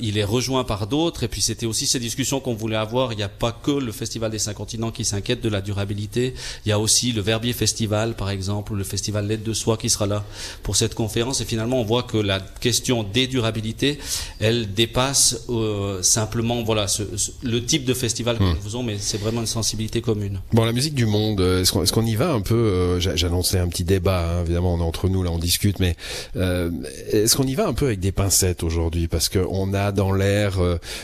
il 0.00 0.18
est 0.18 0.24
rejoint 0.24 0.64
par 0.64 0.86
d'autres, 0.86 1.24
et 1.24 1.28
puis 1.28 1.42
c'était 1.42 1.66
aussi 1.66 1.86
ces 1.86 1.98
discussions 1.98 2.40
qu'on 2.40 2.54
voulait 2.54 2.76
avoir. 2.76 3.12
Il 3.12 3.16
n'y 3.16 3.22
a 3.22 3.28
pas 3.28 3.52
que 3.52 3.70
le 3.70 3.92
festival 3.92 4.30
des 4.30 4.38
cinq 4.38 4.54
continents 4.54 4.90
qui 4.90 5.04
s'inquiète 5.04 5.40
de 5.40 5.48
la 5.48 5.60
durabilité. 5.60 6.34
Il 6.64 6.68
y 6.68 6.72
a 6.72 6.78
aussi 6.78 7.12
le 7.12 7.20
Verbier 7.20 7.52
Festival, 7.52 8.14
par 8.14 8.30
exemple, 8.30 8.72
ou 8.72 8.76
le 8.76 8.84
festival 8.84 9.26
L'aide 9.26 9.42
de 9.42 9.52
soi 9.54 9.76
qui 9.76 9.88
sera 9.88 10.06
là 10.06 10.24
pour 10.62 10.76
cette 10.76 10.94
conférence. 10.94 11.40
Et 11.40 11.44
finalement, 11.44 11.63
on 11.72 11.84
voit 11.84 12.02
que 12.02 12.16
la 12.16 12.40
question 12.40 13.02
des 13.02 13.26
durabilités, 13.26 13.98
elle 14.40 14.72
dépasse 14.72 15.44
euh, 15.48 16.02
simplement 16.02 16.62
voilà 16.62 16.86
le 17.42 17.64
type 17.64 17.84
de 17.84 17.94
festival 17.94 18.38
que 18.38 18.44
hmm. 18.44 18.54
nous 18.54 18.60
faisons, 18.62 18.82
mais 18.82 18.96
c'est 18.98 19.18
vraiment 19.18 19.40
une 19.40 19.46
sensibilité 19.46 20.00
commune. 20.00 20.40
Bon, 20.52 20.64
la 20.64 20.72
musique 20.72 20.94
du 20.94 21.06
monde, 21.06 21.40
euh, 21.40 21.62
est-ce 21.62 21.92
qu'on 21.92 22.06
y 22.06 22.14
va 22.14 22.32
un 22.32 22.40
peu 22.40 22.54
euh, 22.54 23.00
J'annonçais 23.00 23.58
un 23.58 23.68
petit 23.68 23.84
débat, 23.84 24.38
hein, 24.38 24.42
évidemment, 24.44 24.74
on 24.74 24.80
est 24.80 24.82
entre 24.82 25.08
nous 25.08 25.22
là, 25.22 25.30
on 25.30 25.38
discute, 25.38 25.78
mais 25.80 25.96
est-ce 26.34 27.36
qu'on 27.36 27.46
y 27.46 27.54
va 27.54 27.66
un 27.66 27.74
peu 27.74 27.86
avec 27.86 28.00
des 28.00 28.12
pincettes 28.12 28.62
aujourd'hui? 28.62 29.08
Parce 29.08 29.28
qu'on 29.28 29.74
a 29.74 29.92
dans 29.92 30.12
l'air, 30.12 30.58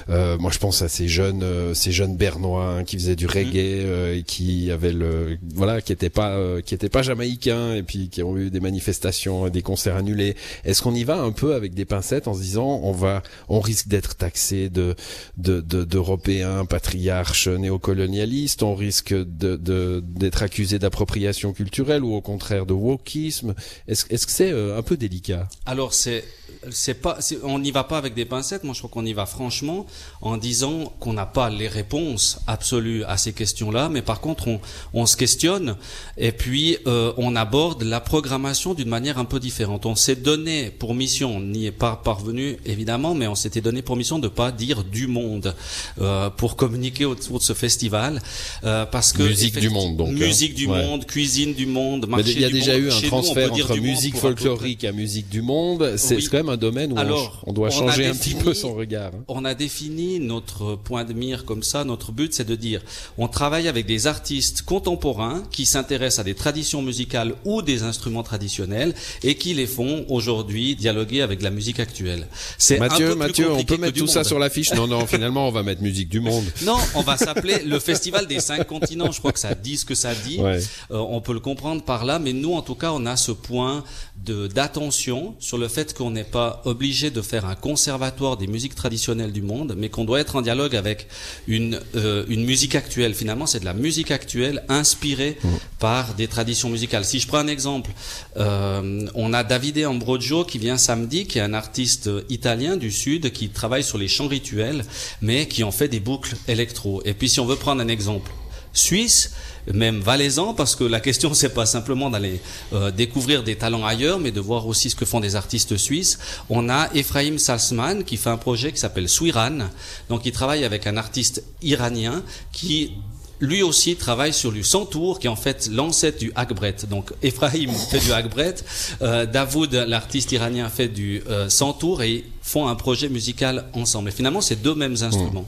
moi 0.09 0.51
je 0.51 0.59
pense 0.59 0.83
à 0.83 0.89
ces 0.89 1.09
jeunes, 1.09 1.45
ces 1.75 1.93
jeunes 1.93 2.17
bernois 2.17 2.67
hein, 2.67 2.85
qui 2.85 2.97
faisaient 2.97 3.17
du 3.17 3.27
hmm. 3.27 3.31
reggae 3.31 4.17
et 4.19 4.23
qui 4.27 4.71
avaient 4.71 4.93
le, 4.93 5.39
voilà, 5.55 5.81
qui 5.81 5.93
étaient 5.93 6.11
pas, 6.11 6.37
qui 6.63 6.75
étaient 6.75 6.89
pas 6.89 7.03
jamaïcains 7.03 7.75
et 7.75 7.83
puis 7.83 8.09
qui 8.09 8.23
ont 8.23 8.37
eu 8.37 8.51
des 8.51 8.61
manifestations, 8.61 9.49
des 9.49 9.63
concerts 9.63 9.97
annulés. 9.97 10.37
Est-ce 10.65 10.83
qu'on 10.83 10.95
y 10.95 11.05
va 11.05 11.17
un 11.17 11.33
peu 11.33 11.55
avec 11.55 11.75
des 11.75 11.85
pincettes 11.85 12.29
en 12.29 12.35
se 12.35 12.41
disant 12.41 12.81
on 12.83 12.93
va, 12.93 13.23
on 13.49 13.61
risque 13.61 13.89
d'être 13.89 14.17
taxé 14.17 14.69
de 14.69 14.95
d'européens 15.37 16.65
patriarches 16.65 17.49
néocolonialistes, 17.49 18.63
on 18.63 18.75
risque 18.75 19.15
de 19.15 20.01
d'être 20.01 20.43
accusé 20.43 20.79
d'appropriation 20.79 21.53
culturelle 21.53 22.05
ou 22.05 22.15
au 22.15 22.21
contraire 22.21 22.67
de 22.67 22.73
wokisme? 22.73 23.55
Est-ce 23.89 24.07
est-ce 24.11 24.27
que 24.27 24.33
c'est 24.33 24.53
euh, 24.53 24.79
un 24.79 24.83
peu 24.83 24.97
délicat? 24.97 25.49
Alors 25.67 25.95
c'est 25.95 26.25
c'est 26.71 26.95
pas, 26.95 27.19
on 27.43 27.59
n'y 27.59 27.71
va 27.71 27.85
pas 27.85 27.99
avec 27.99 28.15
des 28.15 28.25
pincettes. 28.25 28.65
Moi, 28.65 28.75
je 28.75 28.81
crois 28.81 28.91
qu'on 28.91 29.07
y 29.07 29.13
va 29.13 29.27
franchement 29.27 29.87
en 30.21 30.37
disant 30.37 30.93
qu'on 31.01 31.13
n'a 31.13 31.27
pas 31.27 31.51
les 31.51 31.69
réponses 31.69 32.39
absolues 32.47 33.05
à 33.05 33.17
ces 33.17 33.33
questions-là, 33.33 33.89
mais 33.89 34.03
par 34.03 34.21
contre, 34.21 34.49
on, 34.49 34.61
on 34.93 35.07
se 35.07 35.17
questionne 35.17 35.77
et 36.17 36.33
puis 36.33 36.79
euh, 36.87 37.13
on 37.17 37.37
aborde 37.37 37.83
la 37.83 38.01
programmation 38.01 38.75
d'une 38.75 38.89
manière 38.89 39.19
un 39.19 39.25
peu 39.25 39.41
différente. 39.41 39.87
On 39.87 39.95
s'est 39.95 40.17
donné 40.17 40.71
pour 40.71 40.95
mission, 40.95 41.37
on 41.37 41.41
n'y 41.41 41.67
est 41.67 41.73
pas 41.73 41.97
parvenu 41.97 42.59
évidemment, 42.65 43.15
mais 43.15 43.27
on 43.27 43.35
s'était 43.35 43.61
donné 43.61 43.83
pour 43.83 43.97
mission 43.97 44.19
de 44.19 44.29
pas 44.29 44.53
dire 44.53 44.85
du 44.85 45.07
monde 45.07 45.55
euh, 46.01 46.31
pour 46.31 46.57
communiquer 46.57 47.05
autour 47.05 47.39
de 47.39 47.45
ce 47.45 47.53
festival, 47.53 48.23
euh, 48.65 48.85
parce 48.87 49.13
que 49.13 49.23
musique 49.23 49.59
du 49.59 49.71
monde, 49.71 49.97
donc 49.97 50.09
hein. 50.09 50.13
musique 50.13 50.55
du 50.55 50.69
monde, 50.69 51.07
cuisine 51.07 51.55
du 51.55 51.67
monde, 51.67 52.09
marché 52.09 52.33
Il 52.33 52.41
y 52.41 52.45
a 52.45 52.51
déjà 52.51 52.77
eu 52.77 52.91
un 52.91 53.01
transfert 53.01 53.53
entre 53.53 53.77
musique 53.77 54.17
folklorique 54.17 54.85
et 54.85 54.93
musique 54.93 55.29
du 55.29 55.43
monde. 55.43 55.95
C'est 55.97 56.21
quand 56.29 56.39
même 56.39 56.50
un 56.51 56.57
domaine 56.57 56.93
où 56.93 56.99
Alors, 56.99 57.43
on, 57.47 57.53
doit 57.53 57.71
changer 57.71 58.07
un 58.07 58.15
petit 58.15 58.35
peu 58.35 58.55
son 58.55 58.75
regard. 58.75 59.13
Hein. 59.15 59.25
On 59.29 59.45
a 59.45 59.55
défini 59.55 60.21
notre 60.21 60.77
point 60.77 61.05
de 61.05 61.13
mire 61.13 61.45
comme 61.45 61.63
ça. 61.63 61.85
Notre 61.85 62.13
but, 62.13 62.35
c'est 62.35 62.47
de 62.47 62.57
dire, 62.57 62.83
on 63.19 63.29
travaille 63.29 63.69
avec 63.69 63.87
des 63.87 64.07
artistes 64.07 64.63
contemporains 64.63 65.43
qui 65.51 65.67
s'intéressent 65.67 66.21
à 66.21 66.25
des 66.25 66.35
traditions 66.35 66.83
musicales 66.83 67.35
ou 67.45 67.63
des 67.63 67.83
instruments 67.83 68.23
traditionnels 68.23 68.95
et 69.23 69.35
qui 69.37 69.55
les 69.55 69.67
font 69.67 70.05
aujourd'hui 70.09 70.77
dialoguer 70.77 71.23
avec 71.23 71.43
la 71.43 71.51
musique 71.51 71.81
actuelle. 71.81 72.27
C'est 72.59 72.79
Mathieu, 72.79 73.15
Mathieu, 73.15 73.51
on 73.53 73.65
peut 73.65 73.77
mettre 73.77 73.99
tout 73.99 74.07
ça 74.07 74.25
sur 74.25 74.39
l'affiche? 74.39 74.73
Non, 74.75 74.87
non, 74.87 75.07
finalement, 75.07 75.49
on 75.49 75.53
va 75.53 75.63
mettre 75.63 75.83
musique 75.83 76.09
du 76.09 76.21
monde. 76.21 76.45
Non, 76.65 76.77
on 76.95 77.03
va 77.03 77.17
s'appeler 77.17 77.63
le 77.65 77.79
Festival 77.79 78.27
des 78.27 78.41
cinq 78.41 78.67
continents. 78.67 79.11
Je 79.11 79.19
crois 79.19 79.33
que 79.33 79.39
ça 79.39 79.55
dit 79.55 79.77
ce 79.77 79.85
que 79.85 79.95
ça 79.95 80.15
dit. 80.15 80.41
Euh, 80.41 80.61
on 80.91 81.21
peut 81.21 81.33
le 81.33 81.41
comprendre 81.41 81.83
par 81.83 82.05
là, 82.05 82.19
mais 82.19 82.33
nous, 82.33 82.55
en 82.55 82.63
tout 82.63 82.75
cas, 82.75 82.93
on 82.93 83.07
a 83.07 83.17
ce 83.17 83.33
point 83.33 83.85
de 84.25 84.47
d'attention 84.47 85.35
sur 85.39 85.59
le 85.59 85.69
fait 85.69 85.95
qu'on 85.95 86.11
n'est 86.11 86.25
pas 86.25 86.40
obligé 86.65 87.11
de 87.11 87.23
faire 87.23 87.45
un 87.47 87.55
conservatoire 87.55 88.37
des 88.37 88.47
musiques 88.47 88.75
traditionnelles 88.75 89.33
du 89.33 89.43
monde, 89.43 89.75
mais 89.77 89.89
qu'on 89.89 90.05
doit 90.05 90.21
être 90.21 90.37
en 90.37 90.43
dialogue 90.43 90.77
avec 90.77 91.07
une 91.47 91.81
euh, 91.95 92.25
une 92.29 92.45
musique 92.45 92.75
actuelle. 92.75 93.15
Finalement, 93.15 93.47
c'est 93.47 93.61
de 93.61 93.65
la 93.65 93.75
musique 93.75 94.11
actuelle 94.11 94.63
inspirée 94.69 95.39
mmh. 95.43 95.49
par 95.79 96.15
des 96.15 96.29
traditions 96.29 96.69
musicales. 96.69 97.05
Si 97.05 97.21
je 97.21 97.27
prends 97.27 97.39
un 97.39 97.49
exemple, 97.49 97.91
euh, 98.37 99.07
on 99.15 99.33
a 99.33 99.43
Davide 99.45 99.85
Ambrogio 99.87 100.45
qui 100.45 100.59
vient 100.59 100.79
samedi, 100.79 101.27
qui 101.27 101.39
est 101.39 101.43
un 101.43 101.55
artiste 101.55 102.11
italien 102.29 102.77
du 102.77 102.91
sud 102.91 103.33
qui 103.33 103.49
travaille 103.49 103.85
sur 103.85 103.99
les 103.99 104.09
chants 104.09 104.29
rituels, 104.29 104.85
mais 105.21 105.47
qui 105.47 105.65
en 105.65 105.73
fait 105.73 105.89
des 105.89 106.01
boucles 106.01 106.37
électro. 106.49 107.03
Et 107.05 107.15
puis, 107.15 107.29
si 107.29 107.41
on 107.41 107.47
veut 107.47 107.57
prendre 107.57 107.81
un 107.83 107.89
exemple 107.89 108.31
suisse, 108.73 109.33
même 109.73 110.01
valaisan, 110.01 110.55
parce 110.55 110.75
que 110.77 110.85
la 110.85 111.01
question 111.01 111.35
c'est 111.41 111.55
pas 111.55 111.67
simplement 111.67 112.11
d'aller 112.11 112.41
euh, 112.73 112.91
découvrir 112.91 113.43
des 113.43 113.57
talents 113.57 113.85
ailleurs, 113.85 114.19
mais 114.19 114.31
de 114.31 114.41
voir 114.41 114.67
aussi 114.67 114.91
ce 114.91 114.97
que 114.97 115.05
font 115.05 115.21
des 115.21 115.37
artistes 115.37 115.77
suisses. 115.77 116.19
On 116.49 116.69
a 116.69 116.89
Ephraim 116.95 117.39
Salzman 117.39 118.05
qui 118.05 118.17
fait 118.17 118.31
un 118.31 118.37
projet 118.37 118.73
qui 118.73 118.79
s'appelle 118.79 119.09
Swiran, 119.09 119.69
donc 120.09 120.27
il 120.27 120.33
travaille 120.33 120.65
avec 120.65 120.87
un 120.87 120.97
artiste 120.97 121.43
iranien 121.63 122.23
qui 122.53 122.93
lui 123.41 123.63
aussi 123.63 123.97
travaille 123.97 124.35
sur 124.35 124.53
du 124.53 124.63
Santour, 124.63 125.19
qui 125.19 125.27
est 125.27 125.31
en 125.31 125.37
fait 125.37 125.69
l'ancêtre 125.73 126.19
du 126.19 126.31
Akbret. 126.35 126.77
Donc 126.89 127.13
Ephraim 127.23 127.73
fait 127.91 127.99
du 127.99 128.13
Akbret, 128.13 128.57
euh, 129.03 129.27
Davoud, 129.27 129.73
l'artiste 129.73 130.33
iranien, 130.33 130.69
fait 130.69 130.89
du 130.89 131.23
euh, 131.29 131.49
Santour 131.49 132.03
et 132.03 132.25
font 132.43 132.69
un 132.69 132.75
projet 132.75 133.09
musical 133.09 133.67
ensemble. 133.73 134.11
Et 134.11 134.13
finalement, 134.13 134.41
c'est 134.41 134.61
deux 134.61 134.75
mêmes 134.75 134.97
instruments. 135.01 135.47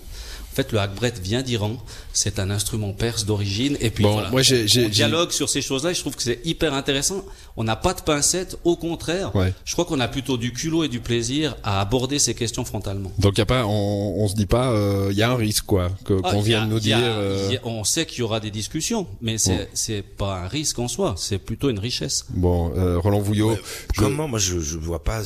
En 0.53 0.55
fait, 0.55 0.71
le 0.73 0.81
hackbrett 0.81 1.19
vient 1.19 1.41
d'Iran. 1.41 1.79
C'est 2.13 2.39
un 2.39 2.51
instrument 2.51 2.93
perse 2.93 3.25
d'origine. 3.25 3.79
Et 3.81 3.89
puis, 3.89 4.05
voilà, 4.05 4.31
moi, 4.31 4.43
j'ai, 4.43 4.67
on 4.85 4.89
dialogue 4.91 5.31
sur 5.31 5.49
ces 5.49 5.63
choses-là. 5.63 5.93
Et 5.93 5.95
je 5.95 6.01
trouve 6.01 6.15
que 6.15 6.23
c'est 6.23 6.41
hyper 6.45 6.75
intéressant. 6.75 7.25
On 7.57 7.65
n'a 7.65 7.75
pas 7.75 7.95
de 7.95 8.03
pincettes. 8.03 8.59
Au 8.65 8.77
contraire, 8.77 9.33
je 9.65 9.73
crois 9.73 9.87
qu'on 9.87 9.99
a 9.99 10.09
plutôt 10.09 10.37
du 10.37 10.53
culot 10.53 10.85
et 10.85 10.89
du 10.89 11.01
plaisir 11.01 11.57
à 11.65 11.81
aborder 11.81 12.19
ces 12.19 12.35
questions 12.35 12.67
frontalement. 12.67 13.11
Donc, 13.19 13.39
y 13.39 13.41
a 13.41 13.47
pas, 13.47 13.65
on, 13.65 14.15
on 14.19 14.29
se 14.29 14.35
dit 14.35 14.45
pas, 14.45 14.67
il 14.67 14.77
euh, 14.77 15.13
y 15.13 15.23
a 15.23 15.31
un 15.31 15.37
risque, 15.37 15.65
quoi, 15.65 15.91
que, 16.05 16.21
ah, 16.23 16.31
qu'on 16.31 16.43
vienne 16.43 16.69
nous 16.69 16.81
dire. 16.81 16.99
Euh, 17.01 17.57
on 17.65 17.85
sait 17.85 18.05
qu'il 18.05 18.19
y 18.19 18.23
aura 18.23 18.39
des 18.39 18.51
discussions, 18.51 19.07
mais 19.23 19.39
c'est, 19.39 19.71
c'est 19.73 20.03
pas 20.03 20.37
un 20.37 20.49
risque 20.49 20.79
en 20.79 20.89
soi. 20.89 21.15
C'est 21.17 21.39
plutôt 21.39 21.71
une 21.71 21.79
richesse. 21.79 22.27
Bon, 22.29 22.73
euh, 22.77 22.99
Roland 22.99 23.21
Vouillot. 23.21 23.57
Comment, 23.97 24.29
moi, 24.29 24.39
je, 24.39 24.61
je 24.61 24.77
vois 24.77 25.03
pas 25.03 25.23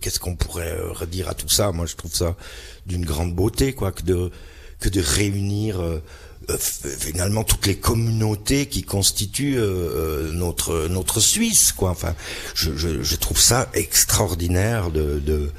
qu'est-ce 0.00 0.20
qu'on 0.20 0.36
pourrait 0.36 0.76
redire 0.90 1.30
à 1.30 1.34
tout 1.34 1.48
ça. 1.48 1.72
Moi, 1.72 1.86
je 1.86 1.96
trouve 1.96 2.14
ça 2.14 2.36
d'une 2.84 3.04
grande 3.04 3.34
beauté, 3.34 3.72
quoi, 3.72 3.92
que 3.92 4.02
de 4.02 4.30
que 4.80 4.88
de 4.88 5.00
réunir 5.00 5.80
euh, 5.80 6.02
euh, 6.50 6.56
finalement 6.58 7.44
toutes 7.44 7.66
les 7.66 7.76
communautés 7.76 8.66
qui 8.66 8.82
constituent 8.82 9.58
euh, 9.58 10.32
notre 10.32 10.88
notre 10.88 11.20
Suisse 11.20 11.72
quoi. 11.72 11.90
Enfin 11.90 12.14
je, 12.54 12.76
je, 12.76 13.02
je 13.02 13.16
trouve 13.16 13.38
ça 13.40 13.68
extraordinaire 13.74 14.90
de, 14.90 15.18
de 15.18 15.50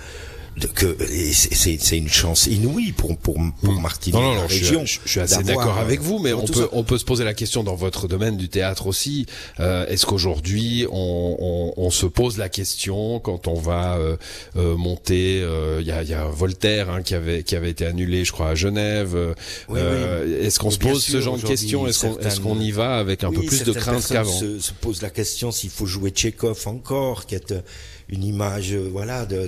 que 0.67 0.97
c'est 1.33 1.97
une 1.97 2.09
chance 2.09 2.47
inouïe 2.47 2.91
pour 2.91 3.17
pour 3.17 3.37
pour 3.61 3.73
hmm. 3.73 3.81
Martinique 3.81 4.19
non, 4.19 4.35
non, 4.35 4.47
région. 4.47 4.85
Je, 4.85 4.99
je, 5.05 5.09
suis 5.09 5.19
assez 5.19 5.43
d'accord 5.43 5.77
avec 5.77 6.01
vous, 6.01 6.19
mais 6.19 6.33
on 6.33 6.45
peut 6.45 6.67
on 6.71 6.83
peut 6.83 6.97
se 6.97 7.05
poser 7.05 7.23
la 7.23 7.33
question 7.33 7.63
dans 7.63 7.75
votre 7.75 8.07
domaine 8.07 8.37
du 8.37 8.49
théâtre 8.49 8.87
aussi. 8.87 9.25
Euh, 9.59 9.85
Est-ce 9.87 10.05
qu'aujourd'hui 10.05 10.85
on, 10.91 11.37
on, 11.39 11.73
on, 11.77 11.91
se 11.91 12.05
pose 12.05 12.37
la 12.37 12.49
question 12.49 13.19
quand 13.19 13.47
on 13.47 13.55
va 13.55 13.97
euh, 13.97 14.17
euh, 14.55 14.75
monter 14.75 15.41
euh, 15.41 15.79
Il 15.81 15.87
y, 15.87 15.91
a, 15.91 16.03
y, 16.03 16.13
a, 16.13 16.25
Voltaire 16.25 16.89
hein, 16.89 17.01
qui 17.01 17.15
avait 17.15 17.43
qui 17.43 17.55
avait 17.55 17.69
été 17.69 17.85
annulé, 17.85 18.25
je 18.25 18.31
crois, 18.31 18.49
à 18.49 18.55
Genève. 18.55 19.15
Euh, 19.69 20.45
Est-ce 20.45 20.59
qu'on 20.59 20.71
se 20.71 20.79
pose 20.79 21.03
ce 21.03 21.21
genre 21.21 21.37
de 21.37 21.45
questions? 21.45 21.87
Est-ce 21.87 22.07
qu'on 22.07 22.17
est 22.19 22.39
qu'on 22.41 22.59
y 22.59 22.71
va 22.71 22.97
avec 22.97 23.23
un 23.23 23.31
peu 23.31 23.41
plus 23.41 23.63
de 23.63 23.73
crainte 23.73 24.07
qu'avant? 24.07 24.31
se, 24.31 24.59
se 24.59 24.71
pose 24.73 25.01
la 25.01 25.09
question 25.09 25.51
s'il 25.51 25.69
faut 25.69 25.85
jouer 25.85 26.11
Tchekhov 26.11 26.67
encore, 26.67 27.25
qui 27.25 27.35
est 27.35 27.53
une 28.09 28.23
image 28.23 28.73
euh, 28.73 28.89
voilà 28.91 29.25
de 29.25 29.47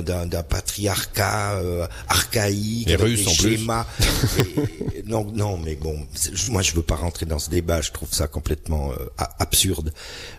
d'un 0.00 0.26
de, 0.26 0.42
patriarcat 0.42 1.54
euh, 1.56 1.86
archaïque 2.08 2.88
et 2.88 2.96
russe 2.96 3.26
en 3.26 3.34
plus. 3.34 3.66
non 5.06 5.30
non 5.34 5.58
mais 5.58 5.76
bon 5.76 6.06
moi 6.50 6.62
je 6.62 6.72
veux 6.72 6.82
pas 6.82 6.96
rentrer 6.96 7.26
dans 7.26 7.38
ce 7.38 7.50
débat 7.50 7.80
je 7.80 7.90
trouve 7.92 8.12
ça 8.12 8.26
complètement 8.26 8.92
euh, 8.92 9.24
absurde. 9.38 9.92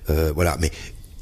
Voilà 0.07 0.57
mais 0.60 0.72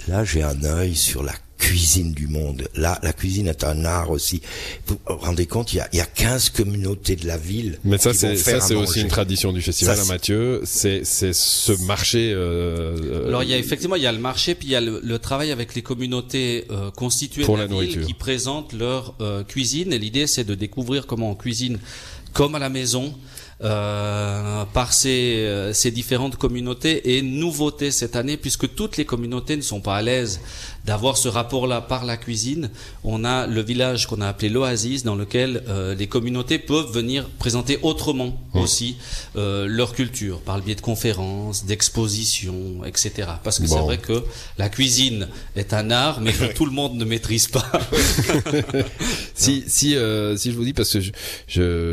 là 0.07 0.23
j'ai 0.23 0.43
un 0.43 0.63
œil 0.63 0.95
sur 0.95 1.23
la 1.23 1.33
cuisine 1.71 2.11
du 2.11 2.27
monde. 2.27 2.67
Là, 2.75 2.99
la 3.01 3.13
cuisine 3.13 3.47
est 3.47 3.63
un 3.63 3.85
art 3.85 4.11
aussi. 4.11 4.41
Vous 4.87 4.97
vous 5.07 5.17
rendez 5.17 5.45
compte, 5.45 5.71
il 5.71 5.77
y 5.77 5.79
a, 5.79 5.87
il 5.93 5.97
y 5.97 6.01
a 6.01 6.05
15 6.05 6.49
communautés 6.49 7.15
de 7.15 7.25
la 7.25 7.37
ville. 7.37 7.79
Mais 7.85 7.97
ça, 7.97 8.13
c'est 8.13 8.35
ça, 8.35 8.75
aussi 8.75 9.01
une 9.01 9.07
tradition 9.07 9.53
du 9.53 9.61
festival 9.61 9.97
à 9.97 10.05
Mathieu. 10.05 10.61
C'est 10.65 11.03
ce 11.05 11.85
marché. 11.85 12.33
Euh, 12.35 13.27
Alors 13.27 13.43
il 13.43 13.49
y 13.49 13.53
a 13.53 13.57
effectivement 13.57 13.95
il 13.95 14.03
y 14.03 14.07
a 14.07 14.11
le 14.11 14.19
marché, 14.19 14.53
puis 14.53 14.67
il 14.67 14.71
y 14.71 14.75
a 14.75 14.81
le, 14.81 15.19
travail 15.19 15.51
avec 15.51 15.75
les 15.75 15.81
communautés 15.81 16.65
euh, 16.71 16.89
constituées 16.91 17.45
pour 17.45 17.55
de 17.55 17.61
la, 17.61 17.67
nourriture 17.67 18.05
qui 18.05 18.13
présentent 18.13 18.73
leur 18.73 19.13
euh, 19.21 19.43
cuisine. 19.43 19.93
Et 19.93 19.99
l'idée, 19.99 20.27
c'est 20.27 20.43
de 20.43 20.55
découvrir 20.55 21.05
comment 21.05 21.31
on 21.31 21.35
cuisine 21.35 21.79
comme 22.33 22.55
à 22.55 22.59
la 22.59 22.69
maison 22.69 23.13
euh, 23.63 24.65
par 24.73 24.93
ces, 24.93 25.71
ces 25.73 25.91
différentes 25.91 26.35
communautés 26.35 27.15
et 27.17 27.21
nouveauté 27.21 27.91
cette 27.91 28.15
année 28.15 28.37
puisque 28.37 28.73
toutes 28.73 28.97
les 28.97 29.05
communautés 29.05 29.55
ne 29.57 29.61
sont 29.61 29.81
pas 29.81 29.97
à 29.97 30.01
l'aise 30.01 30.39
d'avoir 30.85 31.17
ce 31.17 31.27
rapport-là 31.27 31.81
par 31.81 32.05
la 32.05 32.17
cuisine. 32.17 32.69
On 33.03 33.23
a 33.23 33.47
le 33.47 33.61
village 33.61 34.07
qu'on 34.07 34.21
a 34.21 34.27
appelé 34.27 34.49
l'Oasis, 34.49 35.03
dans 35.03 35.15
lequel 35.15 35.63
euh, 35.67 35.93
les 35.95 36.07
communautés 36.07 36.57
peuvent 36.57 36.91
venir 36.91 37.29
présenter 37.37 37.79
autrement 37.83 38.39
mmh. 38.53 38.59
aussi 38.59 38.97
euh, 39.35 39.67
leur 39.67 39.93
culture, 39.93 40.39
par 40.39 40.57
le 40.57 40.63
biais 40.63 40.75
de 40.75 40.81
conférences, 40.81 41.65
d'expositions, 41.65 42.83
etc. 42.85 43.29
Parce 43.43 43.59
que 43.59 43.67
c'est 43.67 43.79
vrai 43.79 43.97
que 43.97 44.23
la 44.57 44.69
cuisine 44.69 45.27
est 45.55 45.73
un 45.73 45.91
art, 45.91 46.21
mais 46.21 46.33
que 46.33 46.51
tout 46.55 46.65
le 46.65 46.71
monde 46.71 46.95
ne 46.95 47.05
maîtrise 47.05 47.47
pas. 47.47 47.69
si 49.35 49.63
si 49.67 49.95
euh, 49.95 50.35
si 50.35 50.51
je 50.51 50.57
vous 50.57 50.65
dis 50.65 50.73
parce 50.73 50.93
que 50.93 50.99
je 50.99 51.11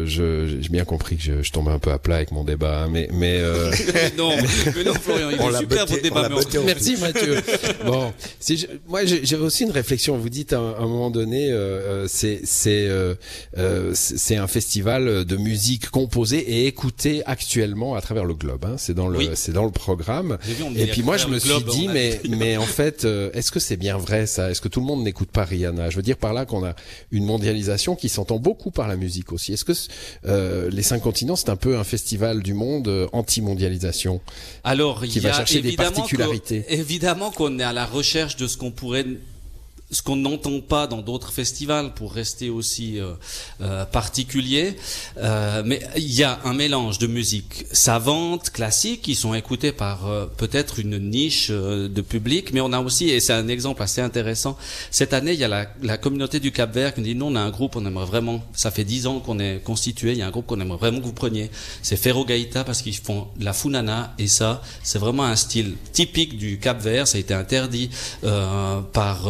je 0.07 0.59
j'ai 0.61 0.69
bien 0.69 0.85
compris 0.85 1.17
que 1.17 1.23
je, 1.23 1.43
je, 1.43 1.53
un 1.67 1.79
peu 1.79 1.91
à 1.91 1.99
plat 1.99 2.17
avec 2.17 2.31
mon 2.31 2.45
débat, 2.45 2.85
hein, 2.85 2.89
mais 2.91 3.09
mais 3.13 3.41
non, 4.17 4.33
mais, 4.77 4.85
non 4.85 4.95
Florian, 4.95 5.31
il 5.31 5.41
est 5.41 5.59
super 5.59 5.87
votre 5.87 6.03
débat. 6.03 6.29
Merci 6.65 6.97
Mathieu. 6.97 7.43
bon, 7.87 8.13
si 8.41 8.57
je, 8.57 8.67
moi, 8.87 9.05
j'ai 9.05 9.37
aussi 9.37 9.65
une 9.65 9.71
réflexion. 9.71 10.17
Vous 10.17 10.29
dites 10.29 10.53
à, 10.53 10.59
un 10.59 10.87
moment 10.87 11.11
donné, 11.11 11.51
euh, 11.51 11.57
euh 11.57 12.07
c'est 12.09 12.41
c'est 12.45 12.87
euh, 12.89 13.15
euh 13.57 13.93
c'est 13.95 14.37
un 14.37 14.47
festival 14.47 15.25
de 15.25 15.37
musique 15.37 15.91
composée 15.91 16.39
et 16.39 16.67
écoutée 16.67 17.23
actuellement 17.27 17.95
à 17.95 18.01
travers 18.01 18.25
le 18.25 18.35
globe. 18.35 18.65
Hein. 18.65 18.75
C'est 18.79 18.95
dans 18.95 19.09
le 19.09 19.35
c'est 19.35 19.53
dans 19.53 19.65
le 19.65 19.71
programme. 19.71 20.39
et 20.77 20.87
puis 20.87 21.03
moi, 21.03 21.17
je 21.17 21.27
me 21.27 21.39
suis 21.39 21.63
dit, 21.65 21.89
mais 21.89 22.21
mais 22.29 22.57
en 22.57 22.63
fait, 22.63 23.05
est-ce 23.05 23.51
que 23.51 23.61
c'est 23.61 23.77
bien 23.77 23.97
vrai 23.97 24.27
ça? 24.27 24.51
Est-ce 24.51 24.61
que 24.61 24.69
tout 24.69 24.81
le 24.81 24.87
monde 24.87 25.03
n'écoute 25.03 25.31
pas 25.31 25.45
Rihanna? 25.45 25.91
Je 25.91 25.97
veux 25.97 26.03
dire 26.03 26.17
par 26.17 26.33
là 26.33 26.47
qu'on 26.47 26.65
a 26.65 26.75
une 27.11 27.25
mondialisation 27.25 27.97
qui 27.97 28.09
s'entend 28.09 28.39
beaucoup 28.39 28.71
par 28.71 28.89
la 28.89 28.97
musique 28.97 29.33
aussi. 29.33 29.53
Est-ce 29.53 29.65
que 29.65 30.69
les 30.71 30.83
cinq 30.83 31.01
continents 31.01 31.37
c'est 31.49 31.53
un 31.53 31.57
peu 31.57 31.79
un 31.79 31.85
festival 31.85 32.43
du 32.43 32.53
monde 32.53 33.09
anti-mondialisation 33.13 34.21
Alors, 34.65 35.03
qui 35.05 35.19
va 35.19 35.33
chercher 35.33 35.63
des 35.63 35.73
particularités. 35.73 36.63
évidemment 36.69 37.31
qu'on 37.31 37.59
est 37.59 37.63
à 37.63 37.73
la 37.73 37.87
recherche 37.87 38.37
de 38.37 38.47
ce 38.47 38.59
qu'on 38.59 38.71
pourrait 38.71 39.07
ce 39.91 40.03
qu'on 40.03 40.17
n'entend 40.17 40.61
pas 40.61 40.87
dans 40.87 41.01
d'autres 41.01 41.33
festivals 41.33 41.95
pour 41.95 42.13
rester 42.13 42.51
aussi 42.51 43.01
euh, 43.01 43.13
euh, 43.63 43.87
particulier. 43.87 44.77
Euh, 45.17 45.63
mais 45.65 45.81
il 45.97 46.13
y 46.13 46.25
a 46.25 46.41
un 46.45 46.53
mélange 46.53 46.99
de 46.99 47.07
musique 47.07 47.65
savante, 47.73 48.51
classique, 48.51 49.03
qui 49.03 49.15
sont 49.15 49.33
écoutées 49.33 49.73
par 49.73 50.07
euh, 50.07 50.27
peut-être 50.27 50.79
une 50.79 50.99
niche 50.99 51.49
euh, 51.51 51.89
de 51.89 52.03
public, 52.03 52.53
mais 52.53 52.61
on 52.61 52.73
a 52.73 52.81
aussi, 52.81 53.09
et 53.09 53.21
c'est 53.21 53.33
un 53.33 53.49
exemple 53.49 53.83
assez 53.83 54.03
intéressant, 54.03 54.59
cette 54.91 55.15
année, 55.15 55.33
il 55.33 55.39
y 55.39 55.45
a 55.45 55.49
la, 55.49 55.67
la 55.83 55.97
communauté 55.97 56.39
du 56.39 56.53
Cap 56.53 56.75
Vert 56.75 56.95
qui 56.95 57.01
nous 57.01 57.07
dit, 57.07 57.15
non, 57.15 57.29
on 57.29 57.37
a 57.37 57.41
un 57.41 57.51
groupe, 57.51 57.77
on 57.77 57.87
aimerait 57.87 58.07
vraiment, 58.07 58.45
ça 58.53 58.71
fait 58.71 58.85
dix 58.85 59.07
ans 59.07 59.21
qu'on 59.21 59.39
est 59.39 59.63
constitué, 59.65 60.13
il 60.13 60.19
y 60.19 60.23
a 60.23 60.27
un 60.27 60.31
groupe 60.31 60.47
qu'on 60.47 60.61
aimerait 60.61 60.79
vraiment 60.79 61.01
que 61.01 61.07
vous 61.07 61.13
preniez, 61.13 61.51
c'est 61.83 61.97
Ferro 61.97 62.27
Gaïta 62.27 62.63
parce 62.63 62.83
qu'ils 62.83 62.97
font 62.97 63.29
la 63.41 63.55
funana, 63.55 64.15
et 64.19 64.29
ça, 64.29 64.61
c'est 64.83 64.99
vraiment 64.99 65.25
un 65.25 65.37
style 65.37 65.77
typique 65.93 66.37
du 66.37 66.59
Cap 66.59 66.79
Vert, 66.79 67.09
ça 67.09 67.17
a 67.17 67.21
été 67.21 67.33
interdit 67.33 67.89
par 68.93 69.29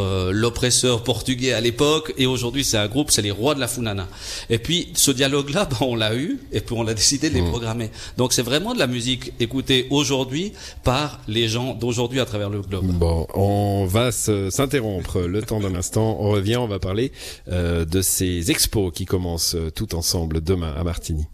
l'oppresseur 0.49 1.05
portugais 1.05 1.53
à 1.53 1.61
l'époque, 1.61 2.15
et 2.17 2.25
aujourd'hui 2.25 2.65
c'est 2.65 2.79
un 2.79 2.89
groupe, 2.89 3.11
c'est 3.11 3.21
les 3.21 3.31
rois 3.31 3.55
de 3.55 3.61
la 3.61 3.69
funana. 3.69 4.09
Et 4.49 4.59
puis 4.59 4.89
ce 4.95 5.11
dialogue-là, 5.11 5.65
ben, 5.71 5.77
on 5.83 5.95
l'a 5.95 6.15
eu, 6.15 6.41
et 6.53 6.61
puis 6.61 6.75
on 6.79 6.87
a 6.87 6.95
décidé 6.95 7.29
de 7.29 7.35
les 7.35 7.43
mmh. 7.43 7.51
programmer. 7.51 7.91
Donc 8.17 8.33
c'est 8.33 8.43
vraiment 8.43 8.73
de 8.73 8.79
la 8.79 8.87
musique 8.87 9.35
écoutée 9.41 9.87
aujourd'hui 9.91 10.55
par 10.85 11.21
les 11.29 11.49
gens 11.49 11.75
d'aujourd'hui 11.75 12.21
à 12.21 12.25
travers 12.25 12.49
le 12.49 12.63
globe. 12.63 12.87
Bon, 12.87 13.27
on 13.35 13.85
va 13.87 14.11
s'interrompre 14.11 15.21
le 15.21 15.43
temps 15.43 15.61
d'un 15.61 15.75
instant. 15.75 16.17
On 16.19 16.31
revient, 16.31 16.57
on 16.57 16.67
va 16.67 16.79
parler 16.79 17.13
euh, 17.49 17.85
de 17.85 18.01
ces 18.01 18.51
expos 18.51 18.91
qui 18.95 19.05
commencent 19.05 19.55
euh, 19.55 19.71
tout 19.71 19.95
ensemble 19.95 20.41
demain 20.41 20.73
à 20.75 20.83
Martigny. 20.83 21.27